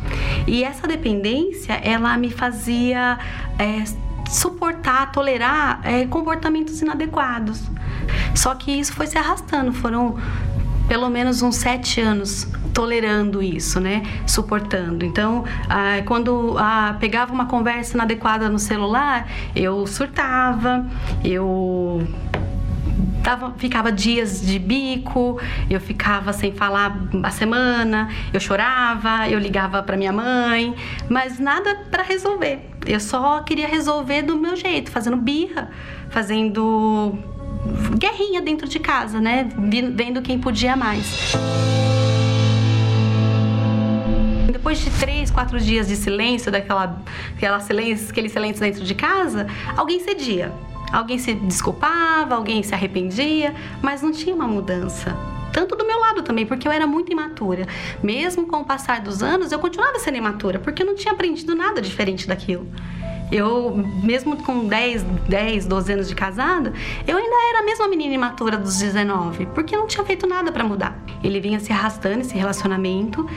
E 0.47 0.63
essa 0.63 0.87
dependência, 0.87 1.73
ela 1.73 2.17
me 2.17 2.29
fazia 2.29 3.17
é, 3.57 3.83
suportar, 4.29 5.11
tolerar 5.11 5.81
é, 5.83 6.05
comportamentos 6.05 6.81
inadequados. 6.81 7.61
Só 8.35 8.55
que 8.55 8.71
isso 8.71 8.93
foi 8.93 9.07
se 9.07 9.17
arrastando, 9.17 9.71
foram 9.71 10.17
pelo 10.87 11.09
menos 11.09 11.41
uns 11.41 11.55
sete 11.55 12.01
anos 12.01 12.47
tolerando 12.73 13.41
isso, 13.41 13.79
né? 13.79 14.03
Suportando. 14.27 15.05
Então, 15.05 15.45
ah, 15.69 16.01
quando 16.05 16.55
ah, 16.57 16.97
pegava 16.99 17.31
uma 17.31 17.45
conversa 17.45 17.95
inadequada 17.95 18.49
no 18.49 18.59
celular, 18.59 19.27
eu 19.55 19.85
surtava, 19.85 20.85
eu 21.23 22.05
Tava, 23.23 23.53
ficava 23.57 23.89
dias 23.89 24.45
de 24.45 24.59
bico, 24.59 25.39
eu 25.69 25.79
ficava 25.79 26.33
sem 26.33 26.51
falar 26.51 26.93
a 27.23 27.31
semana, 27.31 28.09
eu 28.33 28.39
chorava, 28.39 29.29
eu 29.29 29.39
ligava 29.39 29.81
para 29.81 29.95
minha 29.95 30.11
mãe, 30.11 30.75
mas 31.09 31.39
nada 31.39 31.73
para 31.89 32.03
resolver. 32.03 32.59
Eu 32.85 32.99
só 32.99 33.39
queria 33.41 33.67
resolver 33.67 34.23
do 34.23 34.35
meu 34.35 34.57
jeito, 34.57 34.91
fazendo 34.91 35.15
birra, 35.15 35.71
fazendo 36.09 37.17
guerrinha 37.97 38.41
dentro 38.41 38.67
de 38.67 38.79
casa, 38.79 39.19
né? 39.19 39.49
Vendo 39.95 40.21
quem 40.21 40.39
podia 40.39 40.75
mais. 40.75 41.33
Depois 44.51 44.79
de 44.79 44.89
três, 44.91 45.29
quatro 45.29 45.59
dias 45.59 45.87
de 45.87 45.95
silêncio, 45.95 46.51
daquela 46.51 47.01
aquela 47.35 47.59
silêncio, 47.59 48.09
aquele 48.09 48.29
silêncio 48.29 48.61
dentro 48.61 48.83
de 48.83 48.95
casa, 48.95 49.47
alguém 49.75 49.99
cedia. 49.99 50.51
Alguém 50.91 51.17
se 51.17 51.33
desculpava, 51.33 52.35
alguém 52.35 52.61
se 52.61 52.73
arrependia, 52.73 53.55
mas 53.81 54.03
não 54.03 54.11
tinha 54.11 54.35
uma 54.35 54.47
mudança. 54.47 55.17
Tanto 55.51 55.75
do 55.75 55.85
meu 55.85 55.99
lado 55.99 56.21
também, 56.21 56.45
porque 56.45 56.67
eu 56.67 56.71
era 56.71 56.85
muito 56.85 57.11
imatura. 57.11 57.67
Mesmo 58.01 58.45
com 58.47 58.57
o 58.57 58.65
passar 58.65 59.01
dos 59.01 59.23
anos, 59.23 59.51
eu 59.51 59.59
continuava 59.59 59.97
sendo 59.99 60.17
imatura, 60.17 60.59
porque 60.59 60.83
eu 60.83 60.87
não 60.87 60.95
tinha 60.95 61.13
aprendido 61.13 61.55
nada 61.55 61.81
diferente 61.81 62.27
daquilo. 62.27 62.67
Eu, 63.31 63.75
mesmo 64.03 64.37
com 64.37 64.67
10, 64.67 65.03
10, 65.27 65.65
12 65.65 65.93
anos 65.93 66.07
de 66.07 66.15
casada, 66.15 66.73
eu 67.07 67.17
ainda 67.17 67.35
era 67.49 67.59
a 67.59 67.63
mesma 67.63 67.87
menina 67.87 68.13
imatura 68.13 68.57
dos 68.57 68.77
19, 68.77 69.47
porque 69.47 69.75
não 69.75 69.87
tinha 69.87 70.03
feito 70.03 70.27
nada 70.27 70.51
para 70.51 70.63
mudar. 70.63 70.97
Ele 71.23 71.39
vinha 71.39 71.59
se 71.59 71.71
arrastando 71.71 72.21
esse 72.21 72.35
relacionamento, 72.35 73.27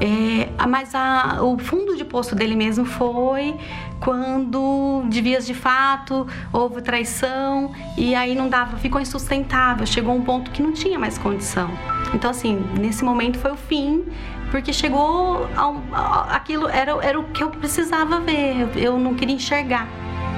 é, 0.00 0.48
mas 0.66 0.94
a, 0.94 1.42
o 1.42 1.58
fundo 1.58 1.96
de 1.96 2.04
poço 2.04 2.34
dele 2.34 2.56
mesmo 2.56 2.84
foi 2.84 3.56
quando, 4.00 5.04
de 5.08 5.20
vias 5.20 5.46
de 5.46 5.54
fato, 5.54 6.26
houve 6.52 6.82
traição 6.82 7.72
e 7.96 8.14
aí 8.14 8.34
não 8.34 8.48
dava, 8.48 8.76
ficou 8.76 9.00
insustentável, 9.00 9.86
chegou 9.86 10.14
um 10.14 10.22
ponto 10.22 10.50
que 10.50 10.62
não 10.62 10.72
tinha 10.72 10.98
mais 10.98 11.16
condição. 11.18 11.70
Então, 12.14 12.30
assim, 12.30 12.62
nesse 12.78 13.04
momento 13.04 13.38
foi 13.38 13.52
o 13.52 13.56
fim 13.56 14.04
porque 14.50 14.72
chegou 14.72 15.48
ao, 15.56 15.82
aquilo 16.30 16.68
era, 16.68 16.92
era 17.04 17.18
o 17.18 17.24
que 17.24 17.42
eu 17.42 17.50
precisava 17.50 18.20
ver. 18.20 18.68
Eu, 18.76 18.98
não 18.98 19.14
queria 19.14 19.34
enxergar. 19.34 19.88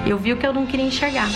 Eu 0.06 0.16
vi 0.18 0.32
o 0.32 0.36
que 0.36 0.46
eu 0.46 0.52
não 0.52 0.66
queria 0.66 0.86
enxergar. 0.86 1.28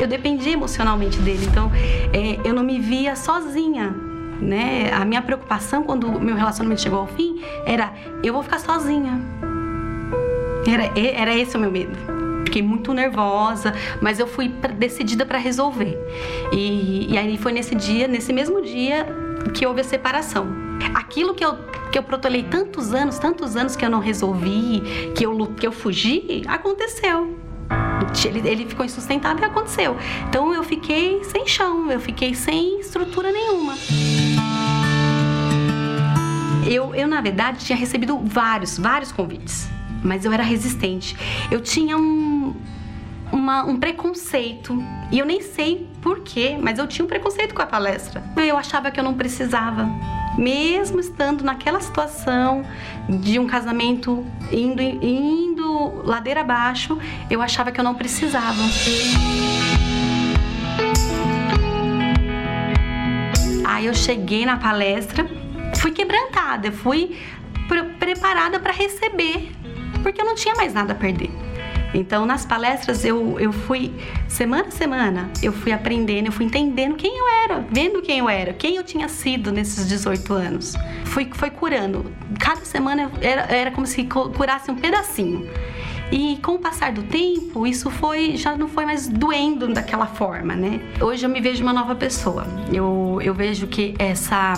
Eu 0.00 0.06
dependia 0.06 0.52
emocionalmente 0.52 1.18
dele, 1.18 1.46
então 1.46 1.70
é, 2.12 2.38
eu 2.46 2.54
não 2.54 2.62
me 2.62 2.78
via 2.78 3.16
sozinha. 3.16 3.94
Né? 4.40 4.90
A 4.92 5.04
minha 5.04 5.22
preocupação 5.22 5.84
quando 5.84 6.20
meu 6.20 6.34
relacionamento 6.34 6.82
chegou 6.82 6.98
ao 6.98 7.06
fim 7.06 7.40
era 7.64 7.92
eu 8.22 8.32
vou 8.32 8.42
ficar 8.42 8.58
sozinha. 8.58 9.20
Era, 10.66 10.90
era 10.98 11.34
esse 11.36 11.56
o 11.56 11.60
meu 11.60 11.70
medo 11.70 12.14
fiquei 12.54 12.62
muito 12.62 12.94
nervosa, 12.94 13.74
mas 14.00 14.20
eu 14.20 14.28
fui 14.28 14.48
decidida 14.78 15.26
para 15.26 15.38
resolver. 15.38 15.98
E, 16.52 17.12
e, 17.12 17.18
aí 17.18 17.36
foi 17.36 17.52
nesse 17.52 17.74
dia, 17.74 18.06
nesse 18.06 18.32
mesmo 18.32 18.62
dia, 18.62 19.06
que 19.52 19.66
houve 19.66 19.80
a 19.80 19.84
separação. 19.84 20.46
Aquilo 20.94 21.34
que 21.34 21.44
eu, 21.44 21.56
que 21.90 21.98
eu 21.98 22.02
protolei 22.02 22.42
tantos 22.42 22.94
anos, 22.94 23.18
tantos 23.18 23.56
anos 23.56 23.76
que 23.76 23.84
eu 23.84 23.90
não 23.90 24.00
resolvi, 24.00 24.82
que 25.14 25.24
eu, 25.24 25.46
que 25.54 25.66
eu 25.66 25.72
fugi, 25.72 26.42
aconteceu. 26.46 27.38
Ele, 28.24 28.48
ele 28.48 28.66
ficou 28.66 28.84
insustentável 28.84 29.42
e 29.42 29.46
aconteceu. 29.46 29.96
Então 30.28 30.52
eu 30.54 30.62
fiquei 30.62 31.22
sem 31.24 31.46
chão, 31.46 31.90
eu 31.90 32.00
fiquei 32.00 32.34
sem 32.34 32.80
estrutura 32.80 33.32
nenhuma. 33.32 33.74
Eu, 36.66 36.94
eu, 36.94 37.06
na 37.06 37.20
verdade, 37.20 37.64
tinha 37.64 37.76
recebido 37.76 38.18
vários, 38.24 38.78
vários 38.78 39.12
convites, 39.12 39.68
mas 40.02 40.24
eu 40.24 40.32
era 40.32 40.42
resistente. 40.42 41.16
Eu 41.50 41.60
tinha 41.60 41.96
um, 41.96 42.33
uma, 43.44 43.62
um 43.64 43.76
preconceito. 43.76 44.82
E 45.12 45.18
eu 45.18 45.26
nem 45.26 45.42
sei 45.42 45.86
porquê, 46.00 46.56
mas 46.58 46.78
eu 46.78 46.86
tinha 46.86 47.04
um 47.04 47.08
preconceito 47.08 47.54
com 47.54 47.60
a 47.60 47.66
palestra. 47.66 48.24
Eu 48.36 48.56
achava 48.56 48.90
que 48.90 48.98
eu 48.98 49.04
não 49.04 49.14
precisava. 49.14 49.86
Mesmo 50.38 50.98
estando 50.98 51.44
naquela 51.44 51.78
situação 51.78 52.64
de 53.08 53.38
um 53.38 53.46
casamento 53.46 54.26
indo, 54.50 54.80
indo 54.82 56.02
ladeira 56.04 56.40
abaixo, 56.40 56.98
eu 57.30 57.42
achava 57.42 57.70
que 57.70 57.78
eu 57.78 57.84
não 57.84 57.94
precisava. 57.94 58.62
Aí 63.66 63.86
eu 63.86 63.94
cheguei 63.94 64.46
na 64.46 64.56
palestra, 64.56 65.28
fui 65.76 65.90
quebrantada, 65.90 66.72
fui 66.72 67.18
pre 67.68 67.82
preparada 67.98 68.58
para 68.58 68.72
receber, 68.72 69.52
porque 70.02 70.20
eu 70.20 70.24
não 70.24 70.34
tinha 70.34 70.54
mais 70.54 70.72
nada 70.72 70.92
a 70.92 70.96
perder. 70.96 71.43
Então, 71.94 72.26
nas 72.26 72.44
palestras, 72.44 73.04
eu, 73.04 73.38
eu 73.38 73.52
fui, 73.52 73.92
semana 74.28 74.66
a 74.68 74.70
semana, 74.70 75.30
eu 75.42 75.52
fui 75.52 75.72
aprendendo, 75.72 76.26
eu 76.26 76.32
fui 76.32 76.44
entendendo 76.44 76.96
quem 76.96 77.16
eu 77.16 77.28
era, 77.44 77.64
vendo 77.70 78.02
quem 78.02 78.18
eu 78.18 78.28
era, 78.28 78.52
quem 78.52 78.76
eu 78.76 78.82
tinha 78.82 79.08
sido 79.08 79.52
nesses 79.52 79.88
18 79.88 80.32
anos. 80.34 80.74
Fui, 81.04 81.30
foi 81.32 81.50
curando. 81.50 82.12
Cada 82.38 82.64
semana 82.64 83.10
era, 83.20 83.42
era 83.42 83.70
como 83.70 83.86
se 83.86 84.04
curasse 84.04 84.70
um 84.70 84.74
pedacinho. 84.74 85.48
E 86.10 86.38
com 86.42 86.52
o 86.52 86.58
passar 86.58 86.92
do 86.92 87.02
tempo, 87.02 87.66
isso 87.66 87.90
foi 87.90 88.36
já 88.36 88.56
não 88.56 88.68
foi 88.68 88.84
mais 88.84 89.08
doendo 89.08 89.72
daquela 89.72 90.06
forma, 90.06 90.54
né? 90.54 90.80
Hoje 91.00 91.24
eu 91.24 91.30
me 91.30 91.40
vejo 91.40 91.62
uma 91.62 91.72
nova 91.72 91.94
pessoa. 91.94 92.46
Eu, 92.72 93.18
eu 93.22 93.32
vejo 93.32 93.66
que 93.66 93.94
essa 93.98 94.54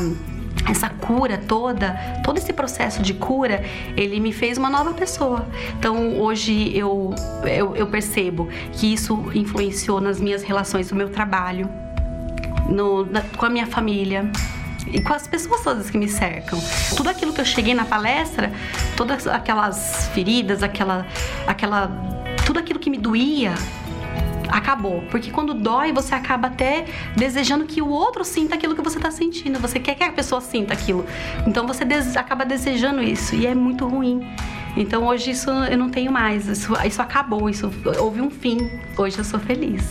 essa 0.68 0.88
cura 0.88 1.38
toda, 1.38 1.96
todo 2.24 2.38
esse 2.38 2.52
processo 2.52 3.02
de 3.02 3.14
cura, 3.14 3.62
ele 3.96 4.18
me 4.20 4.32
fez 4.32 4.58
uma 4.58 4.68
nova 4.68 4.92
pessoa. 4.92 5.46
Então 5.78 6.18
hoje 6.20 6.76
eu, 6.76 7.14
eu, 7.44 7.76
eu 7.76 7.86
percebo 7.86 8.48
que 8.72 8.92
isso 8.92 9.30
influenciou 9.34 10.00
nas 10.00 10.20
minhas 10.20 10.42
relações 10.42 10.88
do 10.88 10.94
meu 10.94 11.08
trabalho, 11.08 11.68
no, 12.68 13.06
na, 13.06 13.22
com 13.22 13.46
a 13.46 13.50
minha 13.50 13.66
família 13.66 14.30
e 14.86 15.00
com 15.00 15.12
as 15.12 15.26
pessoas 15.26 15.62
todas 15.62 15.90
que 15.90 15.98
me 15.98 16.08
cercam. 16.08 16.58
Tudo 16.96 17.10
aquilo 17.10 17.32
que 17.32 17.40
eu 17.40 17.44
cheguei 17.44 17.74
na 17.74 17.84
palestra, 17.84 18.52
todas 18.96 19.26
aquelas 19.26 20.08
feridas, 20.12 20.62
aquela, 20.62 21.06
aquela, 21.46 21.90
tudo 22.44 22.58
aquilo 22.58 22.78
que 22.78 22.90
me 22.90 22.98
doía, 22.98 23.54
acabou. 24.48 25.02
Porque 25.10 25.30
quando 25.30 25.54
dói, 25.54 25.92
você 25.92 26.14
acaba 26.14 26.48
até 26.48 26.86
desejando 27.16 27.64
que 27.64 27.80
o 27.82 27.88
outro 27.88 28.24
sinta 28.24 28.54
aquilo 28.54 28.74
que 28.74 28.82
você 28.82 28.98
está 28.98 29.10
sentindo. 29.10 29.58
Você 29.58 29.78
quer 29.78 29.94
que 29.94 30.04
a 30.04 30.12
pessoa 30.12 30.40
sinta 30.40 30.72
aquilo. 30.72 31.04
Então 31.46 31.66
você 31.66 31.84
des 31.84 32.16
acaba 32.16 32.44
desejando 32.44 33.02
isso 33.02 33.34
e 33.34 33.46
é 33.46 33.54
muito 33.54 33.86
ruim. 33.86 34.26
Então 34.76 35.06
hoje 35.06 35.30
isso 35.30 35.50
eu 35.50 35.78
não 35.78 35.88
tenho 35.88 36.12
mais. 36.12 36.46
Isso, 36.46 36.72
isso 36.84 37.00
acabou, 37.00 37.48
isso 37.48 37.70
houve 37.98 38.20
um 38.20 38.30
fim. 38.30 38.58
Hoje 38.96 39.18
eu 39.18 39.24
sou 39.24 39.40
feliz. 39.40 39.82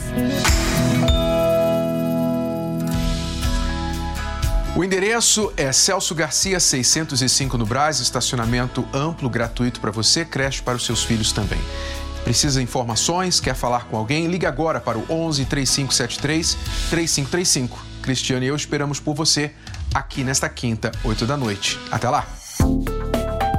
O 4.75 4.83
endereço 4.83 5.53
é 5.55 5.71
Celso 5.71 6.13
Garcia 6.13 6.59
605 6.59 7.57
no 7.57 7.65
Brás, 7.65 8.01
estacionamento 8.01 8.85
amplo, 8.93 9.29
gratuito 9.29 9.79
para 9.79 9.89
você, 9.89 10.25
creche 10.25 10.61
para 10.61 10.75
os 10.75 10.85
seus 10.85 11.01
filhos 11.01 11.31
também. 11.31 11.59
Precisa 12.25 12.59
de 12.59 12.63
informações? 12.63 13.39
Quer 13.39 13.53
falar 13.53 13.85
com 13.85 13.95
alguém? 13.95 14.25
Ligue 14.25 14.47
agora 14.47 14.81
para 14.81 14.97
o 14.97 15.05
11 15.07 15.45
3573 15.45 16.57
3535. 16.89 17.85
Cristiane 18.01 18.47
e 18.47 18.49
eu 18.49 18.55
esperamos 18.55 18.99
por 18.99 19.15
você 19.15 19.51
aqui 19.93 20.23
nesta 20.23 20.49
quinta, 20.49 20.91
8 21.03 21.25
da 21.25 21.37
noite. 21.37 21.79
Até 21.91 22.09
lá! 22.09 22.27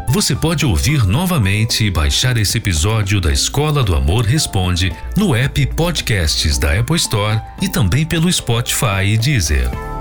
Você 0.09 0.35
pode 0.35 0.67
ouvir 0.67 1.07
novamente 1.07 1.85
e 1.85 1.91
baixar 1.91 2.37
esse 2.39 2.59
episódio 2.59 3.21
da 3.21 3.31
Escola 3.33 3.85
do 3.85 3.95
Amor 3.95 4.25
Responde 4.25 4.91
no 5.17 5.35
app 5.35 5.67
Podcasts 5.75 6.59
da 6.59 6.79
Apple 6.79 6.97
Store 6.97 7.41
e 7.61 7.69
também 7.69 8.05
pelo 8.05 8.33
Spotify 8.33 9.05
e 9.05 9.19
Deezer. 9.19 9.96